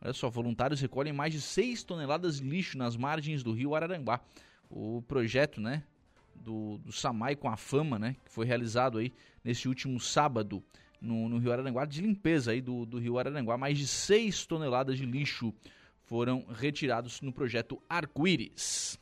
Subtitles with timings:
[0.00, 4.20] Olha só, voluntários recolhem mais de 6 toneladas de lixo nas margens do rio Araranguá.
[4.70, 5.82] O projeto, né,
[6.34, 10.62] do, do Samai com a Fama, né, que foi realizado aí nesse último sábado
[11.00, 13.58] no, no Rio Araranguá, de limpeza aí do, do Rio Araranguá.
[13.58, 15.52] Mais de 6 toneladas de lixo
[16.04, 18.98] foram retirados no projeto Arco-Íris.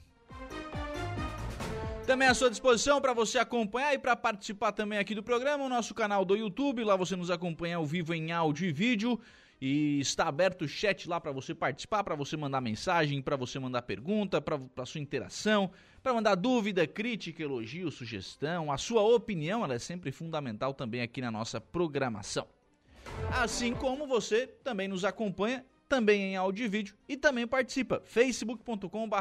[2.07, 5.69] Também à sua disposição para você acompanhar e para participar também aqui do programa, o
[5.69, 9.21] nosso canal do YouTube, lá você nos acompanha ao vivo em áudio e vídeo.
[9.61, 13.61] E está aberto o chat lá para você participar, para você mandar mensagem, para você
[13.61, 15.71] mandar pergunta, para sua interação,
[16.03, 18.73] para mandar dúvida, crítica, elogio, sugestão.
[18.73, 22.49] A sua opinião ela é sempre fundamental também aqui na nossa programação.
[23.31, 28.03] Assim como você também nos acompanha, também em áudio e vídeo, e também participa.
[28.05, 29.17] facebook.com.br.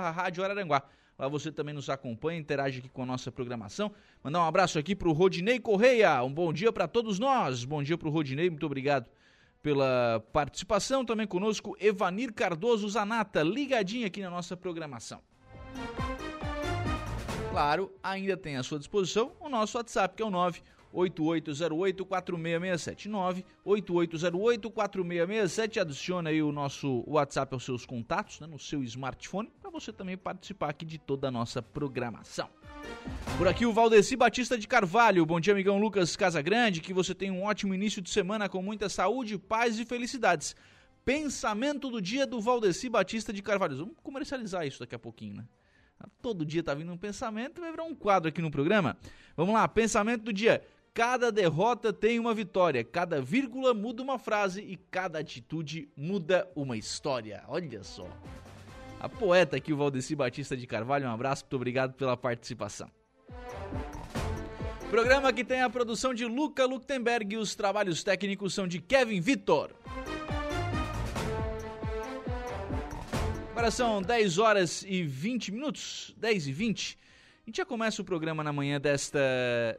[1.22, 3.92] Lá você também nos acompanha, interage aqui com a nossa programação.
[4.24, 6.24] Mandar um abraço aqui para o Rodinei Correia.
[6.24, 7.64] Um bom dia para todos nós.
[7.64, 9.08] Bom dia para o Rodinei, muito obrigado
[9.62, 11.06] pela participação.
[11.06, 15.22] Também conosco Evanir Cardoso Zanata, ligadinho aqui na nossa programação.
[17.52, 23.09] Claro, ainda tem à sua disposição o nosso WhatsApp, que é o 9 8808-4667.
[23.66, 25.81] 98808-4667.
[25.81, 30.18] Adiciona aí o nosso WhatsApp aos seus contatos, né, no seu smartphone, para você também
[30.18, 32.50] participar aqui de toda a nossa programação.
[33.38, 35.25] Por aqui o Valdeci Batista de Carvalho.
[35.25, 36.81] Bom dia, amigão Lucas Casagrande.
[36.81, 40.56] Que você tenha um ótimo início de semana com muita saúde, paz e felicidades.
[41.03, 43.78] Pensamento do dia do Valdeci Batista de Carvalho.
[43.78, 45.46] Vamos comercializar isso daqui a pouquinho, né?
[46.22, 48.97] Todo dia tá vindo um pensamento, vai virar um quadro aqui no programa.
[49.35, 50.63] Vamos lá, pensamento do dia.
[50.94, 56.75] Cada derrota tem uma vitória, cada vírgula muda uma frase e cada atitude muda uma
[56.75, 57.46] história.
[57.47, 58.06] Olha só.
[59.00, 62.91] A poeta aqui, o Valdeci Batista de Carvalho, um abraço, muito obrigado pela participação.
[64.90, 69.22] Programa que tem a produção de Luca Luktenberg e os trabalhos técnicos são de Kevin
[69.22, 69.72] Vitor.
[73.51, 77.00] Agora são 10 horas e 20 minutos, 10 e 20.
[77.51, 79.19] Gente já começa o programa na manhã desta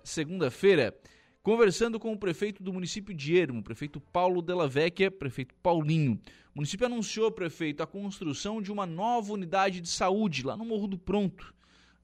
[0.04, 0.94] segunda-feira
[1.42, 6.20] conversando com o prefeito do município de Ermo, prefeito Paulo Della Vecchia, prefeito Paulinho.
[6.54, 10.86] O município anunciou, prefeito, a construção de uma nova unidade de saúde lá no Morro
[10.86, 11.54] do Pronto.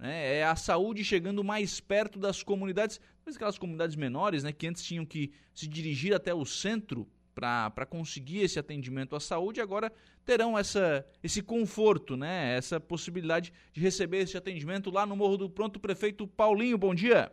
[0.00, 4.82] É, é a saúde chegando mais perto das comunidades, aquelas comunidades menores, né, que antes
[4.82, 7.06] tinham que se dirigir até o centro
[7.38, 9.93] para conseguir esse atendimento à saúde, agora
[10.26, 12.56] terão essa, esse conforto, né?
[12.56, 15.78] essa possibilidade de receber esse atendimento lá no Morro do Pronto.
[15.78, 17.31] Prefeito Paulinho, bom dia.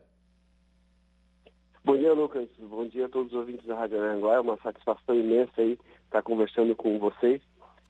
[1.83, 2.47] Bom dia, Lucas.
[2.59, 4.35] Bom dia a todos os ouvintes da Rádio Aranguá.
[4.35, 7.41] É uma satisfação imensa aí estar conversando com vocês.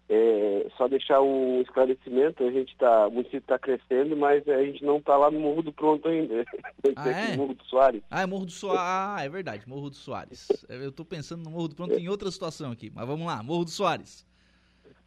[0.07, 4.83] É, só deixar um esclarecimento, a gente tá, o município está crescendo, mas a gente
[4.83, 6.45] não está lá no Morro do Pronto ainda.
[6.95, 7.35] Ah, é?
[7.35, 8.03] Morro do Soares.
[8.11, 8.81] Ah, é Morro do Soares.
[8.83, 10.47] Ah, é verdade, Morro do Soares.
[10.69, 13.65] Eu estou pensando no Morro do Pronto em outra situação aqui, mas vamos lá, Morro
[13.65, 14.23] do Soares.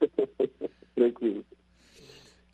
[0.96, 1.44] Tranquilo.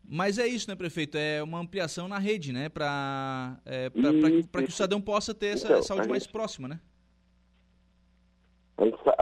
[0.06, 1.16] Mas é isso, né, prefeito?
[1.16, 2.68] É uma ampliação na rede, né?
[2.68, 6.78] Para é, que o cidadão possa ter essa então, saúde mais próxima, né?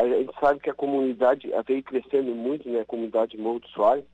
[0.03, 2.81] A gente, sabe que a comunidade veio crescendo muito, né?
[2.81, 4.05] A comunidade Morro do Soares.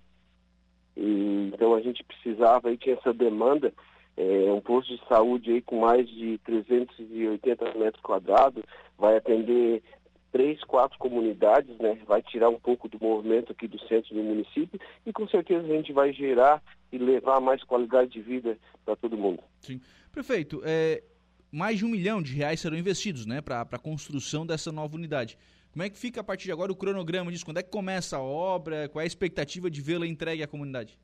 [0.95, 3.73] E, então a gente precisava, aí tinha essa demanda,
[4.17, 8.63] é, um posto de saúde aí com mais de 380 metros quadrados,
[8.99, 9.83] vai atender
[10.31, 11.99] três, quatro comunidades, né?
[12.07, 15.75] Vai tirar um pouco do movimento aqui do centro do município e com certeza a
[15.75, 16.63] gente vai gerar
[16.93, 19.43] e levar mais qualidade de vida para todo mundo.
[19.61, 19.81] Sim.
[20.13, 21.03] Prefeito, é,
[21.51, 25.39] mais de um milhão de reais serão investidos né, para a construção dessa nova unidade.
[25.73, 27.45] Como é que fica a partir de agora o cronograma disso?
[27.45, 28.89] Quando é que começa a obra?
[28.89, 30.99] Qual é a expectativa de vê-la entregue à comunidade?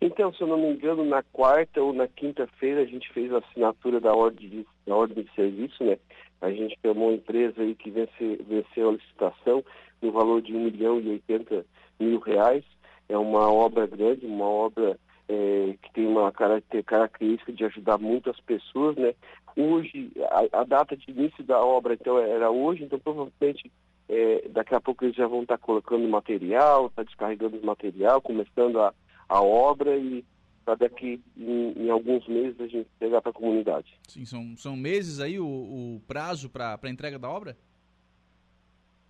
[0.00, 3.38] Então, se eu não me engano, na quarta ou na quinta-feira a gente fez a
[3.38, 5.98] assinatura da ordem de, da ordem de serviço, né?
[6.40, 9.64] A gente chamou uma empresa aí que vence, venceu a licitação
[10.00, 11.66] no valor de 1 milhão e 80
[11.98, 12.64] mil reais.
[13.08, 14.96] É uma obra grande, uma obra
[15.28, 19.14] é, que tem uma característica de ajudar muitas pessoas, né?
[19.60, 23.70] Hoje, a, a, data de início da obra, então, era hoje, então provavelmente
[24.08, 28.80] é, daqui a pouco eles já vão estar colocando material, estar tá descarregando material, começando
[28.80, 28.94] a
[29.28, 30.24] a obra e
[30.64, 33.98] para daqui em, em, alguns meses a gente pegar para a comunidade.
[34.06, 37.56] Sim, são, são meses aí o, o prazo para a entrega da obra?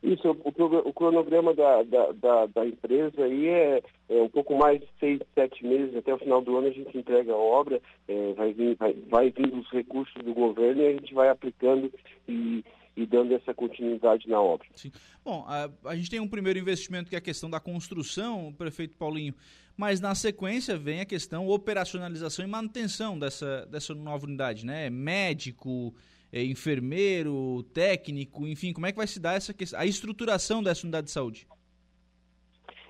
[0.03, 4.81] Isso, o, o cronograma da, da, da, da, empresa aí é, é, um pouco mais
[4.81, 8.33] de seis, sete meses, até o final do ano a gente entrega a obra, é,
[8.35, 11.93] vai, vir, vai, vai vir os recursos do governo e a gente vai aplicando
[12.29, 12.65] e,
[12.97, 14.69] e dando essa continuidade na obra.
[14.77, 14.93] Sim.
[15.25, 18.95] Bom, a, a gente tem um primeiro investimento que é a questão da construção, prefeito
[18.95, 19.35] Paulinho,
[19.77, 24.91] mas na sequência vem a questão operacionalização e manutenção dessa, dessa nova unidade, né?
[24.91, 25.93] Médico,
[26.33, 30.85] é, enfermeiro, técnico, enfim, como é que vai se dar essa questão, a estruturação dessa
[30.85, 31.47] unidade de saúde?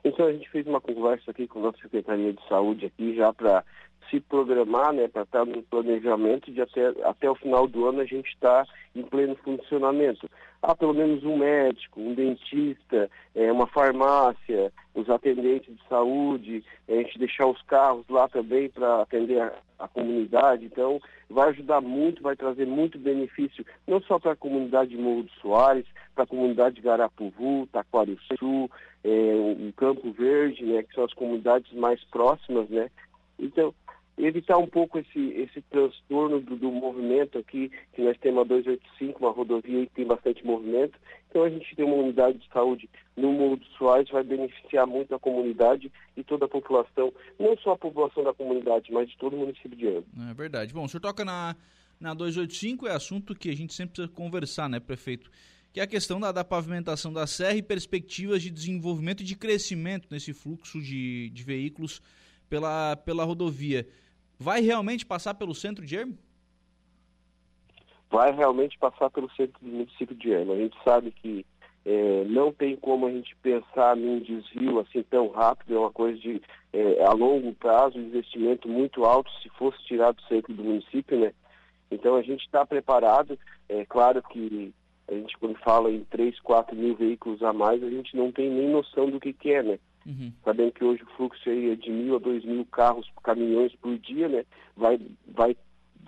[0.04, 3.32] Então a gente fez uma conversa aqui com a nossa Secretaria de Saúde aqui já
[3.32, 3.64] para
[4.10, 8.04] se programar, né, para estar no planejamento de até, até o final do ano a
[8.04, 10.28] gente estar tá em pleno funcionamento.
[10.62, 16.92] Há pelo menos um médico, um dentista, é, uma farmácia, os atendentes de saúde, a
[16.92, 20.64] gente deixar os carros lá também para atender a, a, comunidade.
[20.64, 21.00] Então,
[21.30, 25.30] vai ajudar muito, vai trazer muito benefício, não só para a comunidade de Morro do
[25.40, 28.70] Soares, para a comunidade de Garapuvu, Taquariçu,
[29.04, 32.90] é, o Campo Verde, né, que são as comunidades mais próximas, né?
[33.38, 33.72] Então,
[34.18, 39.20] evitar um pouco esse, esse transtorno do, do, movimento aqui, que nós temos a 285,
[39.20, 40.98] uma rodovia que tem bastante movimento.
[41.30, 45.14] Então a gente tem uma unidade de saúde no Morro do Soares, vai beneficiar muito
[45.14, 49.36] a comunidade e toda a população, não só a população da comunidade, mas de todo
[49.36, 50.06] o município de Ano.
[50.30, 50.72] É verdade.
[50.74, 51.54] Bom, o senhor toca na,
[52.00, 55.30] na 285, é assunto que a gente sempre precisa conversar, né, prefeito?
[55.72, 59.36] Que é a questão da, da pavimentação da serra e perspectivas de desenvolvimento e de
[59.36, 62.02] crescimento nesse fluxo de, de veículos
[62.48, 63.86] pela, pela rodovia
[64.38, 66.16] vai realmente passar pelo centro de Ermo?
[68.10, 70.52] Vai realmente passar pelo centro do município de Ermo.
[70.52, 71.44] A gente sabe que
[71.84, 76.18] é, não tem como a gente pensar num desvio assim tão rápido, é uma coisa
[76.18, 76.40] de
[76.72, 81.32] é, a longo prazo, investimento muito alto se fosse tirado do centro do município, né?
[81.90, 83.38] Então a gente está preparado,
[83.68, 84.72] é claro que
[85.08, 88.50] a gente quando fala em 3, 4 mil veículos a mais, a gente não tem
[88.50, 89.78] nem noção do que, que é, né?
[90.08, 90.32] Uhum.
[90.42, 93.96] Sabendo que hoje o fluxo aí é de mil a dois mil carros, caminhões por
[93.98, 94.44] dia, né?
[94.74, 95.54] Vai, vai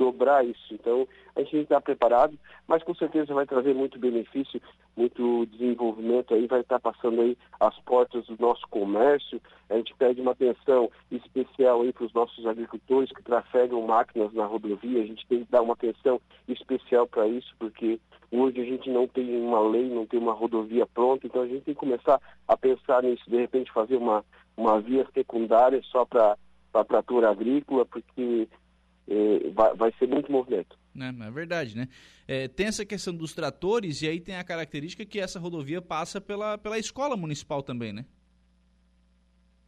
[0.00, 0.72] dobrar isso.
[0.72, 1.06] Então,
[1.36, 4.60] a gente está preparado, mas com certeza vai trazer muito benefício,
[4.96, 9.38] muito desenvolvimento aí, vai estar tá passando aí as portas do nosso comércio.
[9.68, 14.46] A gente pede uma atenção especial aí para os nossos agricultores que trafegam máquinas na
[14.46, 15.02] rodovia.
[15.02, 16.18] A gente tem que dar uma atenção
[16.48, 18.00] especial para isso, porque
[18.32, 21.64] hoje a gente não tem uma lei, não tem uma rodovia pronta, então a gente
[21.64, 22.18] tem que começar
[22.48, 24.24] a pensar nisso, de repente fazer uma,
[24.56, 26.38] uma via secundária só para
[26.72, 28.48] para a trator agrícola, porque
[29.54, 30.78] vai, vai, ser muito movimento.
[30.98, 31.88] É, é verdade, né?
[32.28, 36.20] É, tem essa questão dos tratores e aí tem a característica que essa rodovia passa
[36.20, 38.04] pela, pela escola municipal também, né?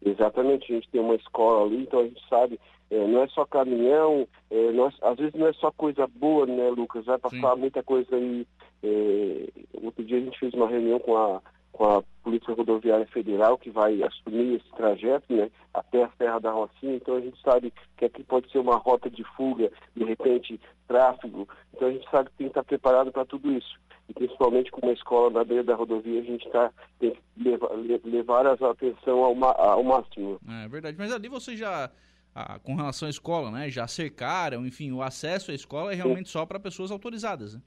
[0.04, 2.58] Exatamente, a gente tem uma escola ali, então a gente sabe,
[2.90, 6.70] é, não é só caminhão, é, nós, às vezes não é só coisa boa, né,
[6.70, 7.04] Lucas?
[7.04, 7.60] Vai passar Sim.
[7.60, 8.46] muita coisa aí.
[8.82, 11.40] É, outro dia a gente fez uma reunião com a
[11.72, 16.52] com a Polícia Rodoviária Federal, que vai assumir esse trajeto né, até a Serra da
[16.52, 16.94] Rocinha.
[16.94, 21.48] Então a gente sabe que aqui pode ser uma rota de fuga, de repente tráfego.
[21.74, 23.80] Então a gente sabe que tem que estar preparado para tudo isso.
[24.08, 27.70] E principalmente com uma escola na beira da rodovia, a gente tá, tem que levar,
[28.04, 30.38] levar a atenção ao, ao máximo.
[30.64, 31.90] É verdade, mas ali você já.
[32.34, 33.68] Ah, com relação à escola, né?
[33.68, 36.38] Já cercaram, enfim, o acesso à escola é realmente Sim.
[36.38, 37.60] só para pessoas autorizadas, né?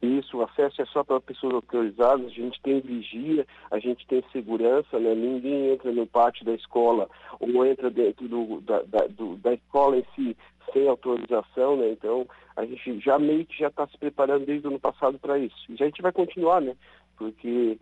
[0.00, 4.22] Isso, o acesso é só para pessoas autorizadas, a gente tem vigia, a gente tem
[4.30, 5.12] segurança, né?
[5.14, 7.08] ninguém entra no pátio da escola
[7.40, 10.36] ou entra dentro do, da, da, do, da escola em si
[10.72, 11.90] sem autorização, né?
[11.90, 12.26] Então
[12.56, 15.56] a gente já meio que já está se preparando desde o ano passado para isso.
[15.68, 16.76] E a gente vai continuar, né?
[17.16, 17.78] Porque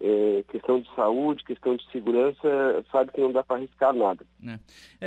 [0.00, 4.24] é, questão de saúde, questão de segurança, sabe que não dá para arriscar nada.
[4.46, 4.58] É.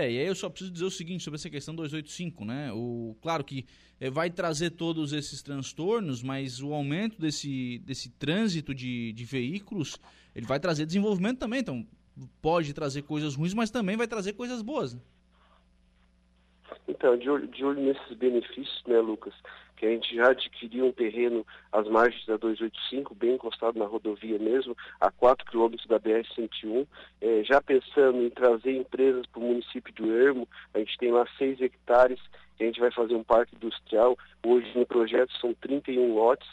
[0.06, 2.72] é, e aí eu só preciso dizer o seguinte sobre essa questão 285, né?
[2.72, 3.66] O, claro que
[4.00, 10.00] é, vai trazer todos esses transtornos, mas o aumento desse, desse trânsito de, de veículos,
[10.36, 11.86] ele vai trazer desenvolvimento também, então
[12.42, 14.94] pode trazer coisas ruins, mas também vai trazer coisas boas.
[14.94, 15.02] Né?
[16.88, 19.34] Então, de olho, de olho nesses benefícios, né, Lucas?
[19.84, 24.40] Que a gente já adquiriu um terreno às margens da 285, bem encostado na rodovia
[24.40, 26.88] mesmo, a 4 quilômetros da BR-101.
[27.20, 31.28] É, já pensando em trazer empresas para o município do Ermo, a gente tem lá
[31.38, 32.18] 6 hectares,
[32.62, 34.18] a gente vai fazer um parque industrial.
[34.48, 36.48] Hoje no projeto são 31 lotes.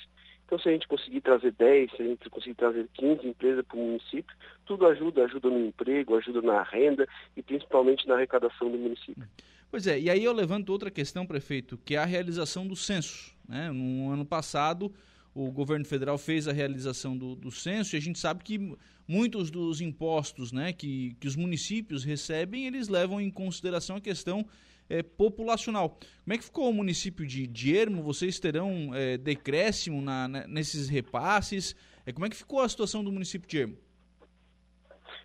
[0.44, 3.76] Então, se a gente conseguir trazer 10, se a gente conseguir trazer 15 empresas para
[3.76, 7.06] o município, tudo ajuda, ajuda no emprego, ajuda na renda
[7.36, 9.22] e principalmente na arrecadação do município.
[9.70, 13.32] Pois é, e aí eu levanto outra questão, prefeito, que é a realização do censo.
[13.48, 13.70] Né?
[13.70, 14.92] No ano passado,
[15.32, 19.48] o governo federal fez a realização do, do censo e a gente sabe que muitos
[19.48, 24.44] dos impostos né, que, que os municípios recebem, eles levam em consideração a questão
[24.88, 25.90] é, populacional.
[26.24, 28.02] Como é que ficou o município de, de Ermo?
[28.02, 31.76] Vocês terão é, decréscimo na, na, nesses repasses?
[32.04, 33.76] É, como é que ficou a situação do município de Ermo?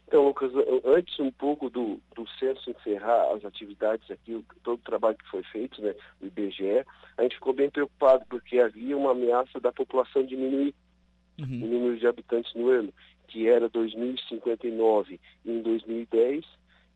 [0.08, 0.52] Então, Lucas,
[0.86, 5.44] antes um pouco do, do censo encerrar as atividades aqui, todo o trabalho que foi
[5.44, 6.86] feito, né, do IBGE,
[7.18, 10.76] a gente ficou bem preocupado porque havia uma ameaça da população diminuir,
[11.40, 11.64] uhum.
[11.64, 12.94] o número de habitantes no ano,
[13.28, 16.46] que era 2.059 em 2010,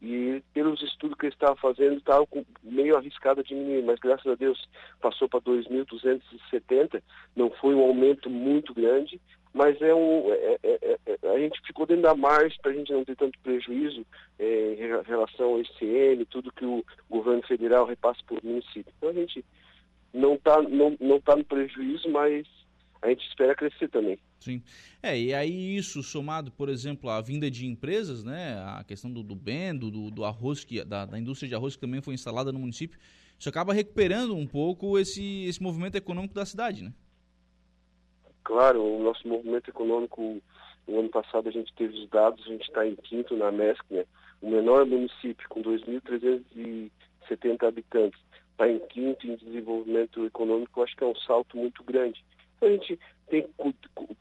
[0.02, 2.26] e pelos estudos que eles estavam fazendo, estava
[2.64, 4.70] meio arriscado a diminuir, mas graças a Deus
[5.02, 7.02] passou para 2.270,
[7.36, 9.20] não foi um aumento muito grande,
[9.54, 12.92] mas é um, é, é, é, a gente ficou dentro da margem para a gente
[12.92, 14.06] não ter tanto prejuízo
[14.38, 18.92] é, em relação ao ICM, tudo que o governo federal repassa por município.
[18.98, 19.44] Então a gente
[20.14, 22.48] não está não, não tá no prejuízo, mas
[23.02, 24.20] a gente espera crescer também.
[24.40, 24.62] Sim.
[25.02, 29.22] É, e aí isso somado, por exemplo, à vinda de empresas, né, a questão do,
[29.22, 32.52] do bendo, do, do arroz, que, da, da indústria de arroz que também foi instalada
[32.52, 33.00] no município,
[33.38, 36.94] isso acaba recuperando um pouco esse, esse movimento econômico da cidade, né?
[38.44, 40.42] Claro, o nosso movimento econômico,
[40.90, 43.84] no ano passado a gente teve os dados, a gente está em quinto na MESC,
[43.92, 44.06] né?
[44.42, 48.20] O menor município, com 2.370 habitantes,
[48.52, 52.24] está em quinto em desenvolvimento econômico, acho que é um salto muito grande.
[52.58, 53.50] Então a gente tem que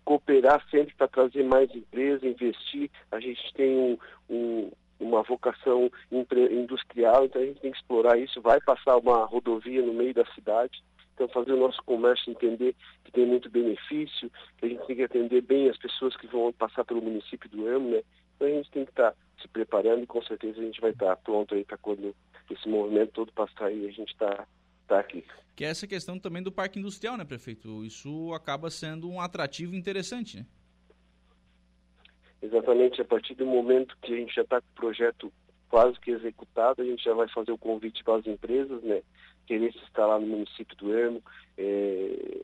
[0.05, 2.91] cooperar sempre para trazer mais empresas, investir.
[3.11, 3.99] A gente tem um,
[4.31, 4.71] um,
[5.01, 8.41] uma vocação industrial, então a gente tem que explorar isso.
[8.41, 10.83] Vai passar uma rodovia no meio da cidade.
[11.19, 15.03] Então, fazer o nosso comércio entender que tem muito benefício, que a gente tem que
[15.03, 18.03] atender bem as pessoas que vão passar pelo município do Amo, né?
[18.37, 20.93] Então, a gente tem que estar tá se preparando e com certeza a gente vai
[20.93, 22.15] estar tá pronto aí para quando
[22.49, 24.47] esse movimento todo passar aí, a gente está
[24.87, 25.25] tá aqui.
[25.57, 27.85] Que é essa questão também do parque industrial, né, prefeito?
[27.85, 30.47] Isso acaba sendo um atrativo interessante, né?
[32.41, 35.33] Exatamente, a partir do momento que a gente já está com o projeto
[35.69, 39.03] quase que executado, a gente já vai fazer o convite para as empresas, né?
[39.49, 41.23] Querer se instalar no município do Ermo.
[41.57, 41.63] É,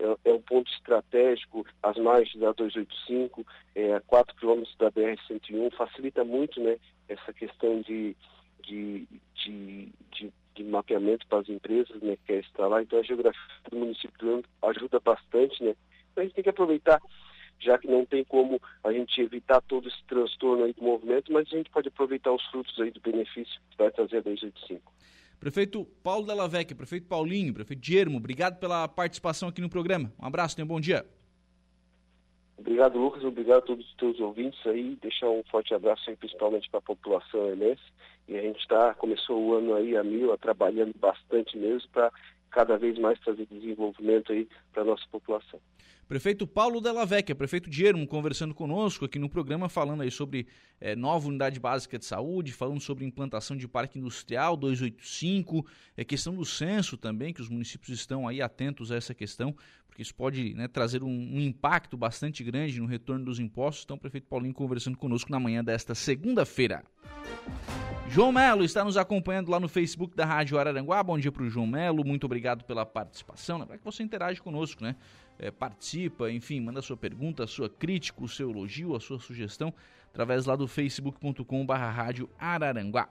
[0.01, 5.71] é, é um ponto estratégico, as margens da 285, é, a 4 quilômetros da BR-101,
[5.75, 6.79] facilita muito, né?
[7.07, 8.17] Essa questão de,
[8.63, 12.17] de, de, de, de mapeamento para as empresas, né?
[12.17, 12.83] Que quer instalar.
[12.83, 15.77] Então, a geografia do município do Ermo ajuda bastante, né?
[16.11, 17.03] Então, a gente tem que aproveitar
[17.61, 21.47] já que não tem como a gente evitar todo esse transtorno aí do movimento, mas
[21.47, 24.94] a gente pode aproveitar os frutos aí do benefício que vai trazer a 285.
[25.45, 30.11] Prefeito Paulo Della Vecchia, prefeito Paulinho, prefeito Diermo, obrigado pela participação aqui no programa.
[30.19, 31.05] Um abraço, tenha um bom dia.
[32.57, 33.23] Obrigado, Lucas.
[33.23, 34.97] Obrigado a todos os teus ouvintes aí.
[35.03, 37.83] Deixar um forte abraço aí, principalmente para a população elense.
[38.27, 42.11] E a gente está, começou o ano aí a mil, trabalhando bastante mesmo para
[42.51, 45.61] cada vez mais trazer desenvolvimento aí para a nossa população.
[46.07, 50.47] Prefeito Paulo Della Vecchia, prefeito Diermo, conversando conosco aqui no programa, falando aí sobre
[50.79, 56.35] é, nova unidade básica de saúde, falando sobre implantação de parque industrial 285, é, questão
[56.35, 59.57] do censo também, que os municípios estão aí atentos a essa questão,
[59.87, 63.85] porque isso pode né, trazer um, um, impacto bastante grande no retorno dos impostos.
[63.85, 66.83] Então, prefeito Paulinho conversando conosco na manhã desta segunda-feira.
[68.11, 71.03] João Melo está nos acompanhando lá no Facebook da Rádio Araranguá.
[71.03, 73.59] Bom dia para o João Melo, muito obrigado pela participação.
[73.59, 74.95] Lembra que você interage conosco, né?
[75.39, 79.75] É, participa, enfim, manda sua pergunta, sua crítica, o seu elogio, a sua sugestão,
[80.11, 83.09] através lá do facebook.com rádio Araranguá.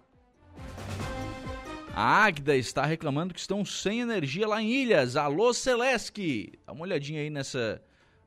[1.95, 5.15] A Águida está reclamando que estão sem energia lá em Ilhas.
[5.15, 6.51] Alô, Celesc!
[6.65, 7.79] Dá uma olhadinha aí nessa,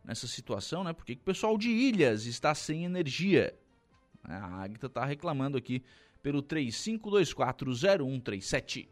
[0.05, 0.93] nessa situação, né?
[0.93, 3.53] Porque o pessoal de Ilhas está sem energia.
[4.23, 5.83] A Águida está reclamando aqui
[6.23, 8.87] pelo 35240137.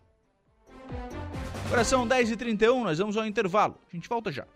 [1.66, 3.78] Agora são 10h31, nós vamos ao intervalo.
[3.92, 4.46] A gente volta já.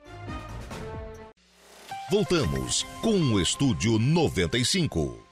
[2.10, 5.28] Voltamos com o Estúdio 95.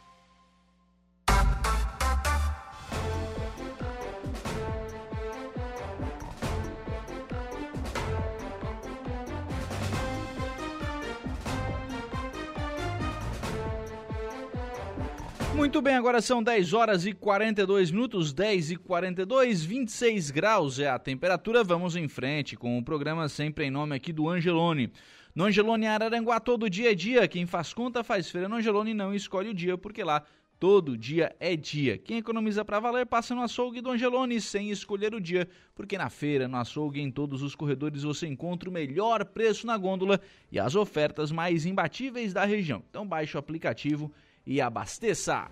[15.55, 20.91] Muito bem, agora são 10 horas e 42 minutos, 10 e 42, 26 graus é
[20.91, 21.65] a temperatura.
[21.65, 24.93] Vamos em frente com o programa sempre em nome aqui do Angelone.
[25.37, 27.29] No Angelone Araranguá, todo dia é dia.
[27.29, 30.23] Quem faz conta faz feira no Angelone não escolhe o dia, porque lá
[30.59, 31.99] todo dia é dia.
[31.99, 36.09] Quem economiza para valer passa no açougue do Angelone sem escolher o dia, porque na
[36.09, 40.59] feira, no açougue, em todos os corredores você encontra o melhor preço na gôndola e
[40.59, 42.83] as ofertas mais imbatíveis da região.
[42.89, 44.11] Então baixe o aplicativo
[44.47, 45.51] e abasteça.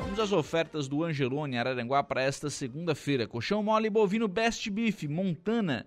[0.00, 3.28] Vamos às ofertas do Angelone Araranguá para esta segunda-feira.
[3.28, 5.86] Colchão mole bovino Best Beef Montana,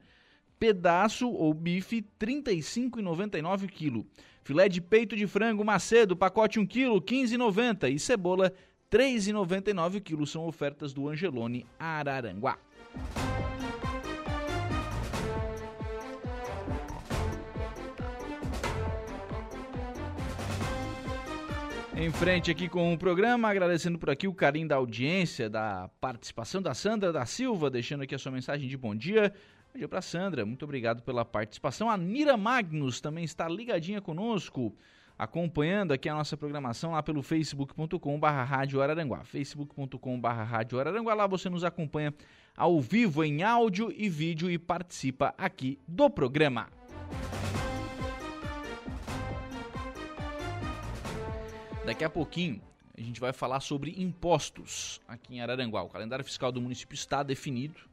[0.60, 4.06] pedaço ou bife 35,99 kg.
[4.44, 8.54] Filé de peito de frango Macedo, pacote 1 kg, 15,90 e cebola
[8.92, 12.58] 3,99 kg são ofertas do Angelone Araranguá.
[21.96, 26.62] Em frente aqui com o programa, agradecendo por aqui o carinho da audiência, da participação
[26.62, 29.34] da Sandra da Silva, deixando aqui a sua mensagem de bom dia.
[29.72, 31.92] Bom dia para Sandra, muito obrigado pela participação.
[31.92, 34.76] A Nira Magnus também está ligadinha conosco,
[35.16, 39.24] acompanhando aqui a nossa programação lá pelo facebook.com.br Rádio Araranguá.
[39.24, 42.12] facebook.com.br Rádio Araranguá, lá você nos acompanha
[42.58, 46.68] ao vivo em áudio e vídeo e participa aqui do programa.
[51.86, 52.60] Daqui a pouquinho
[52.98, 55.84] a gente vai falar sobre impostos aqui em Araranguá.
[55.84, 57.89] O calendário fiscal do município está definido.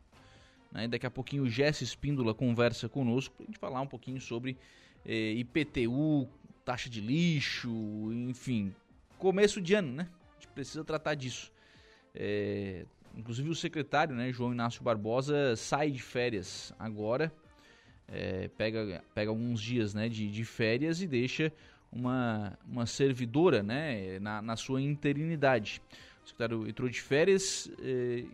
[0.77, 0.87] Né?
[0.87, 4.59] Daqui a pouquinho o Jesse Espíndola conversa conosco para a gente falar um pouquinho sobre
[5.07, 6.29] eh, IPTU,
[6.67, 7.71] taxa de lixo,
[8.29, 8.75] enfim,
[9.17, 10.09] começo de ano, né?
[10.33, 11.51] A gente precisa tratar disso.
[12.15, 12.85] É,
[13.17, 17.33] inclusive o secretário, né, João Inácio Barbosa, sai de férias agora,
[18.07, 21.51] é, pega, pega alguns dias né, de, de férias e deixa
[21.91, 25.81] uma, uma servidora né, na, na sua interinidade.
[26.27, 28.25] O secretário entrou de férias, eh,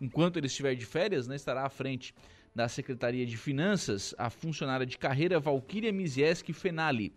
[0.00, 2.14] enquanto ele estiver de férias, né, estará à frente
[2.54, 7.12] da Secretaria de Finanças a funcionária de carreira Valquíria Mizieski Fenali,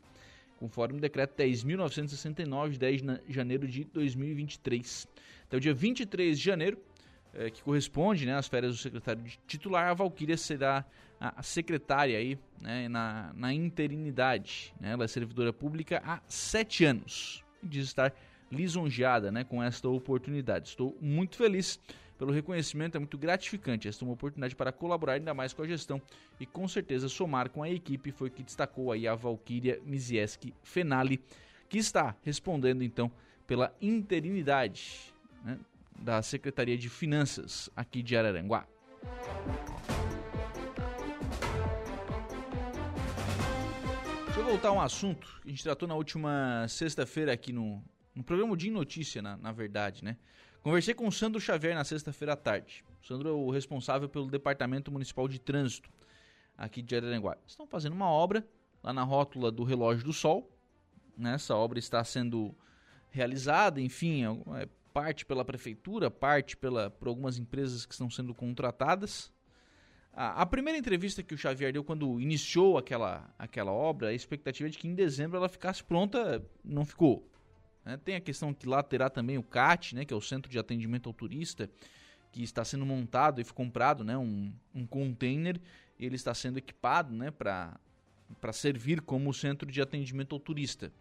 [0.58, 5.08] conforme o decreto 10.969 de 10 de janeiro de 2023.
[5.44, 6.80] Até o dia 23 de janeiro,
[7.36, 10.84] eh, que corresponde né, às férias do secretário titular, a Valquíria será
[11.20, 14.74] a, secretária aí, né, na, na interinidade.
[14.80, 14.94] Né?
[14.94, 18.12] Ela é servidora pública há sete anos e diz estar
[18.52, 20.70] lisonjeada né, com esta oportunidade.
[20.70, 21.80] Estou muito feliz
[22.18, 23.88] pelo reconhecimento, é muito gratificante.
[23.88, 26.02] Esta é uma oportunidade para colaborar ainda mais com a gestão
[26.40, 28.12] e com certeza somar com a equipe.
[28.12, 31.22] Foi que destacou aí a Valkyria Mizieski Fenali,
[31.68, 33.12] que está respondendo então
[33.46, 35.60] pela interinidade né,
[36.00, 38.66] da Secretaria de Finanças aqui de Araranguá.
[44.26, 47.82] Deixa eu voltar a um assunto que a gente tratou na última sexta-feira aqui no,
[48.15, 50.17] no programa de Notícia, na, na verdade, né?
[50.63, 52.84] Conversei com o Sandro Xavier na sexta-feira à tarde.
[53.04, 55.91] O Sandro é o responsável pelo Departamento Municipal de Trânsito
[56.58, 57.38] aqui de Araranguá.
[57.45, 58.47] Estão fazendo uma obra
[58.82, 60.49] lá na rótula do Relógio do Sol.
[61.17, 61.36] Né?
[61.36, 62.56] Essa obra está sendo
[63.12, 68.34] realizada, enfim, é, é parte pela prefeitura, parte pela, por algumas empresas que estão sendo
[68.34, 69.32] contratadas.
[70.13, 74.67] A, a, primeira entrevista que o Xavier deu quando iniciou aquela, aquela obra, a expectativa
[74.67, 77.30] é de que em dezembro ela ficasse pronta, não ficou.
[77.86, 77.98] Né?
[77.98, 80.58] Tem a questão que lá terá também o CAT, né, que é o Centro de
[80.58, 81.69] Atendimento ao Turista,
[82.32, 85.62] que está sendo montado e comprado né, um, um container,
[85.98, 87.80] ele está sendo equipado né, para
[88.52, 90.91] servir como centro de atendimento ao turista.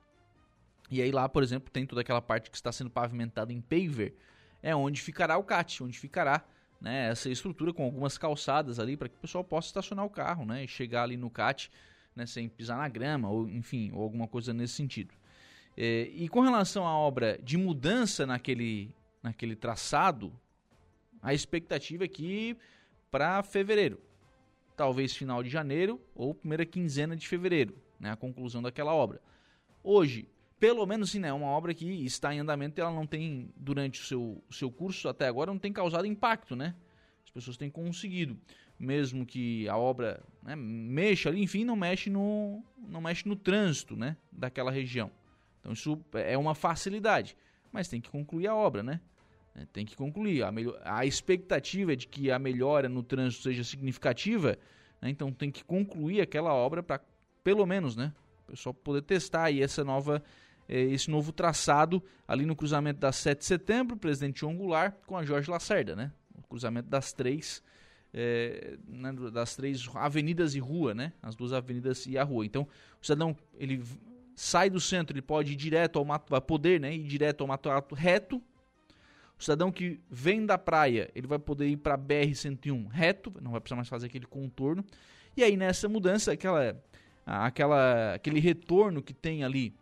[0.89, 4.17] E aí lá, por exemplo, tem toda aquela parte que está sendo pavimentada em paver,
[4.63, 6.45] é onde ficará o CAT, onde ficará
[6.81, 10.45] né, essa estrutura com algumas calçadas ali para que o pessoal possa estacionar o carro,
[10.45, 11.69] né, e chegar ali no CAT,
[12.15, 15.13] né, sem pisar na grama ou enfim, ou alguma coisa nesse sentido.
[15.77, 18.91] É, e com relação à obra de mudança naquele,
[19.23, 20.33] naquele traçado,
[21.21, 22.57] a expectativa é que
[23.11, 24.01] para fevereiro,
[24.77, 29.21] talvez final de janeiro ou primeira quinzena de fevereiro, né, a conclusão daquela obra.
[29.83, 33.07] Hoje, pelo menos sim, né, é uma obra que está em andamento e ela não
[33.07, 36.75] tem, durante o seu, seu curso até agora, não tem causado impacto, né?
[37.25, 38.39] As pessoas têm conseguido,
[38.79, 43.97] mesmo que a obra né, mexa ali, enfim, não mexe no, não mexe no trânsito,
[43.97, 45.11] né, daquela região.
[45.65, 47.35] Então isso é uma facilidade,
[47.73, 49.01] mas tem que concluir a obra, né?
[49.55, 50.43] É, tem que concluir.
[50.43, 54.59] A, melhor, a expectativa é de que a melhora no trânsito seja significativa,
[55.01, 55.09] né?
[55.09, 57.01] então tem que concluir aquela obra para,
[57.43, 58.13] pelo menos, né,
[58.47, 60.23] o pessoal poder testar aí essa nova
[60.69, 65.17] é, esse novo traçado ali no cruzamento da 7 de setembro, Presidente João Goulart, com
[65.17, 66.11] a Jorge Lacerda, né?
[66.35, 67.63] O cruzamento das três,
[68.15, 71.13] é, né, das três avenidas e rua, né?
[71.23, 72.47] As duas avenidas e a rua.
[72.47, 72.67] Então,
[72.99, 73.83] o cidadão, ele
[74.35, 77.49] sai do centro, ele pode ir direto ao Mato, vai poder, né, ir direto ao
[77.49, 78.43] Mato Alto reto.
[79.39, 83.53] O cidadão que vem da praia, ele vai poder ir para BR 101 reto, não
[83.53, 84.85] vai precisar mais fazer aquele contorno.
[85.37, 86.83] E aí nessa mudança, aquela
[87.27, 89.75] aquela aquele retorno que tem ali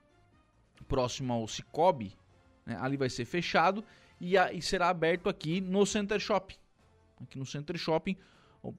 [0.89, 2.17] próximo ao Cicobi,
[2.65, 3.85] né, ali vai ser fechado
[4.21, 6.57] e, a, e será aberto aqui no Center Shopping.
[7.21, 8.17] Aqui no Center Shopping,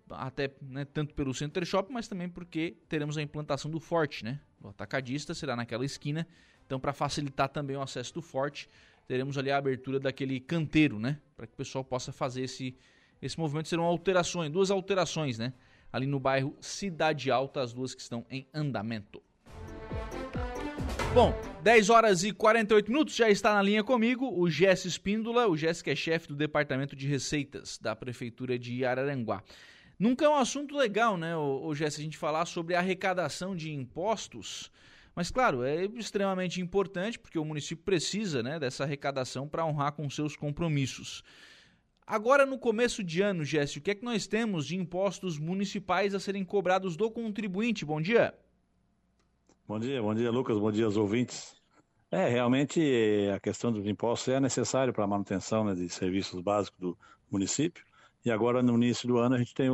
[0.10, 4.40] até né, tanto pelo Center Shopping, mas também porque teremos a implantação do Forte, né?
[4.62, 6.26] O atacadista será naquela esquina.
[6.66, 8.70] Então, para facilitar também o acesso do Forte,
[9.08, 11.20] teremos ali a abertura daquele canteiro, né?
[11.36, 12.76] Para que o pessoal possa fazer esse,
[13.22, 13.68] esse movimento.
[13.68, 15.54] Serão alterações, duas alterações, né?
[15.92, 19.22] Ali no bairro Cidade Alta, as duas que estão em andamento.
[21.14, 25.56] Bom, 10 horas e 48 minutos, já está na linha comigo o Jess Espíndola, o
[25.56, 29.44] Jess que é chefe do Departamento de Receitas da Prefeitura de Araranguá.
[29.98, 34.72] Nunca é um assunto legal, né, o, Jess, a gente falar sobre arrecadação de impostos,
[35.16, 40.10] mas claro, é extremamente importante porque o município precisa né, dessa arrecadação para honrar com
[40.10, 41.24] seus compromissos.
[42.06, 46.14] Agora, no começo de ano, Jess, o que é que nós temos de impostos municipais
[46.14, 47.86] a serem cobrados do contribuinte?
[47.86, 48.34] Bom dia.
[49.66, 51.56] Bom dia, bom dia, Lucas, bom dia aos ouvintes.
[52.12, 52.82] É, realmente
[53.34, 56.98] a questão dos impostos é necessária para a manutenção né, de serviços básicos do
[57.32, 57.84] município.
[58.26, 59.70] E agora, no início do ano, a gente tem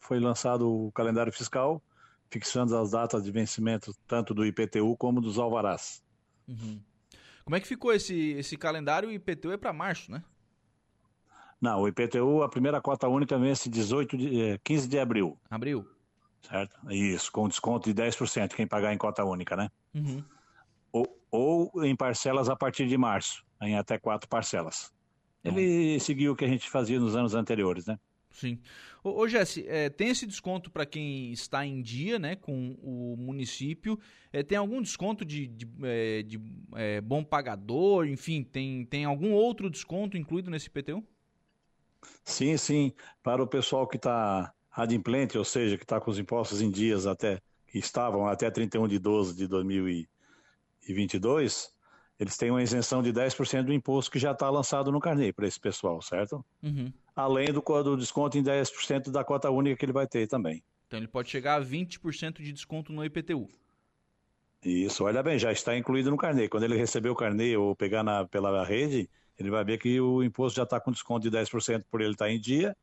[0.00, 1.82] foi lançado o calendário fiscal,
[2.30, 6.02] fixando as datas de vencimento tanto do IPTU como dos alvarás.
[6.46, 6.80] Uhum.
[7.44, 9.08] Como é que ficou esse, esse calendário?
[9.08, 10.22] O IPTU é para março, né?
[11.60, 15.38] Não, o IPTU, a primeira cota única vence 18 de, 15 de abril.
[15.50, 15.88] Abril?
[16.48, 16.78] certo?
[16.90, 19.70] Isso, com desconto de 10%, quem pagar em cota única, né?
[19.94, 20.24] Uhum.
[20.92, 24.92] Ou, ou, em parcelas a partir de março, em até quatro parcelas.
[25.44, 27.98] Ele seguiu o que a gente fazia nos anos anteriores, né?
[28.30, 28.58] Sim.
[29.02, 33.14] Ô, ô Jesse, é, tem esse desconto para quem está em dia né, com o
[33.16, 33.98] município?
[34.32, 36.40] É, tem algum desconto de, de, é, de
[36.74, 38.08] é, bom pagador?
[38.08, 41.04] Enfim, tem, tem algum outro desconto incluído nesse IPTU?
[42.24, 42.92] Sim, sim.
[43.22, 47.06] Para o pessoal que está adimplente, ou seja, que está com os impostos em dias
[47.06, 51.72] até, que estavam até 31 de 12 de 2022,
[52.18, 55.46] eles têm uma isenção de 10% do imposto que já está lançado no carnê para
[55.46, 56.44] esse pessoal, certo?
[56.62, 56.92] Uhum.
[57.14, 60.62] Além do, do desconto em 10% da cota única que ele vai ter também.
[60.86, 63.48] Então ele pode chegar a 20% de desconto no IPTU.
[64.64, 66.48] Isso, olha bem, já está incluído no carnê.
[66.48, 70.22] Quando ele receber o carnê ou pegar na, pela rede, ele vai ver que o
[70.22, 72.76] imposto já está com desconto de 10% por ele estar tá em dia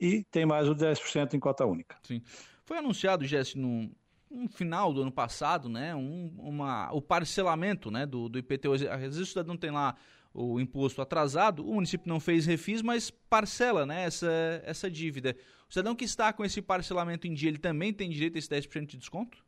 [0.00, 1.96] e tem mais o 10% em cota única.
[2.02, 2.22] Sim.
[2.64, 3.90] Foi anunciado, Jesse, no,
[4.30, 8.74] no final do ano passado, né, um, uma, o parcelamento né, do, do IPTU.
[8.74, 9.96] Às vezes o cidadão tem lá
[10.32, 15.36] o imposto atrasado, o município não fez refis, mas parcela né, essa, essa dívida.
[15.68, 18.48] O cidadão que está com esse parcelamento em dia, ele também tem direito a esse
[18.48, 19.44] 10% de desconto?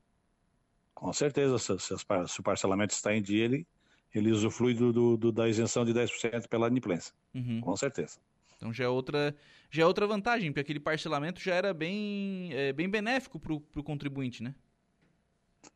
[0.94, 3.66] Com certeza, se, se, se, o parcelamento está em dia, ele,
[4.14, 7.14] ele usufrui do, do, do da isenção de 10% pela inadimplência.
[7.34, 7.60] Uhum.
[7.60, 8.18] Com certeza.
[8.56, 9.34] Então já é outra,
[9.70, 13.82] já é outra vantagem, porque aquele parcelamento já era bem, é, bem benéfico para o
[13.82, 14.54] contribuinte, né?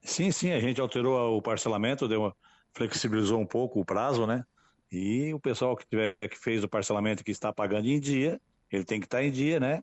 [0.02, 2.36] Sim, sim, a gente alterou o parcelamento, deu uma,
[2.72, 4.44] flexibilizou um pouco o prazo, né?
[4.90, 8.84] E o pessoal que, tiver, que fez o parcelamento que está pagando em dia, ele
[8.84, 9.82] tem que estar em dia, né?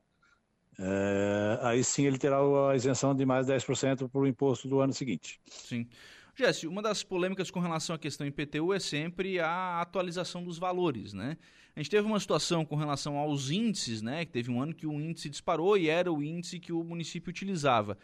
[0.80, 2.38] É, aí sim ele terá
[2.70, 5.40] a isenção de mais 10% para o imposto do ano seguinte.
[5.48, 5.88] Sim.
[6.34, 11.14] Jesse, uma das polêmicas com relação à questão IPTU é sempre a atualização dos valores,
[11.14, 11.38] né?
[11.76, 14.26] A gente teve uma situação com relação aos índices, né?
[14.26, 17.30] Que teve um ano que o índice disparou e era o índice que o município
[17.30, 17.98] utilizava.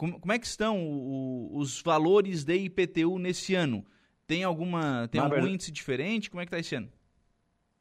[0.00, 3.84] Como, como é que estão o, os valores de IPTU nesse ano?
[4.26, 5.52] Tem alguma tem algum verdade...
[5.52, 6.30] índice diferente?
[6.30, 6.90] Como é que está esse ano?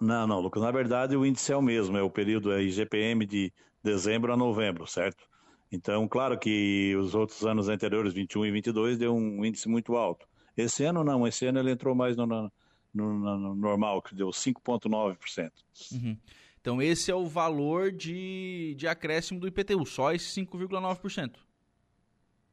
[0.01, 0.61] Não, não, Lucas.
[0.61, 1.95] Na verdade, o índice é o mesmo.
[1.95, 5.23] É o período é IGPM de dezembro a novembro, certo?
[5.71, 10.27] Então, claro que os outros anos anteriores, 21 e 22, deu um índice muito alto.
[10.57, 11.25] Esse ano não.
[11.25, 12.51] Esse ano ele entrou mais no, no,
[12.93, 15.51] no, no normal, que deu 5,9%.
[15.93, 16.17] Uhum.
[16.59, 21.47] Então esse é o valor de, de acréscimo do IPTU, só esse 5,9%.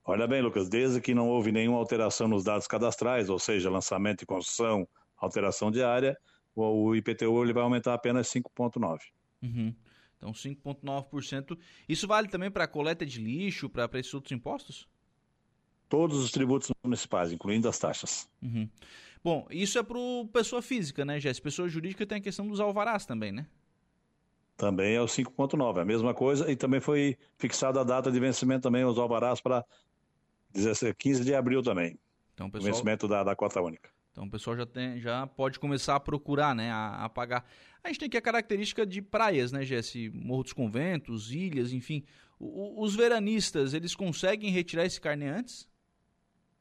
[0.08, 4.22] Olha bem, Lucas, desde que não houve nenhuma alteração nos dados cadastrais, ou seja, lançamento
[4.22, 6.16] e construção, alteração de área,
[6.54, 9.00] o IPTU ele vai aumentar apenas 5,9%.
[9.42, 9.74] Uhum.
[10.16, 11.58] Então 5,9%.
[11.88, 14.88] Isso vale também para a coleta de lixo, para esses outros impostos?
[15.88, 18.28] Todos os tributos municipais, incluindo as taxas.
[18.40, 18.68] Uhum.
[19.24, 19.98] Bom, isso é para
[20.32, 21.44] pessoa física, né, Jéssica?
[21.44, 23.48] Pessoa jurídica tem a questão dos alvarás também, né?
[24.56, 28.62] Também é o 5.9, a mesma coisa, e também foi fixada a data de vencimento
[28.62, 29.62] também, os alvarás para
[30.98, 31.98] 15 de abril também.
[32.34, 32.72] Então, pessoal...
[32.72, 33.90] Vencimento da, da cota única.
[34.16, 37.44] Então o pessoal já, tem, já pode começar a procurar, né, a, a, pagar.
[37.84, 40.08] A gente tem aqui a característica de praias, né, Jesse?
[40.08, 42.02] Morro dos Conventos, ilhas, enfim.
[42.38, 45.68] O, os veranistas, eles conseguem retirar esse carne antes?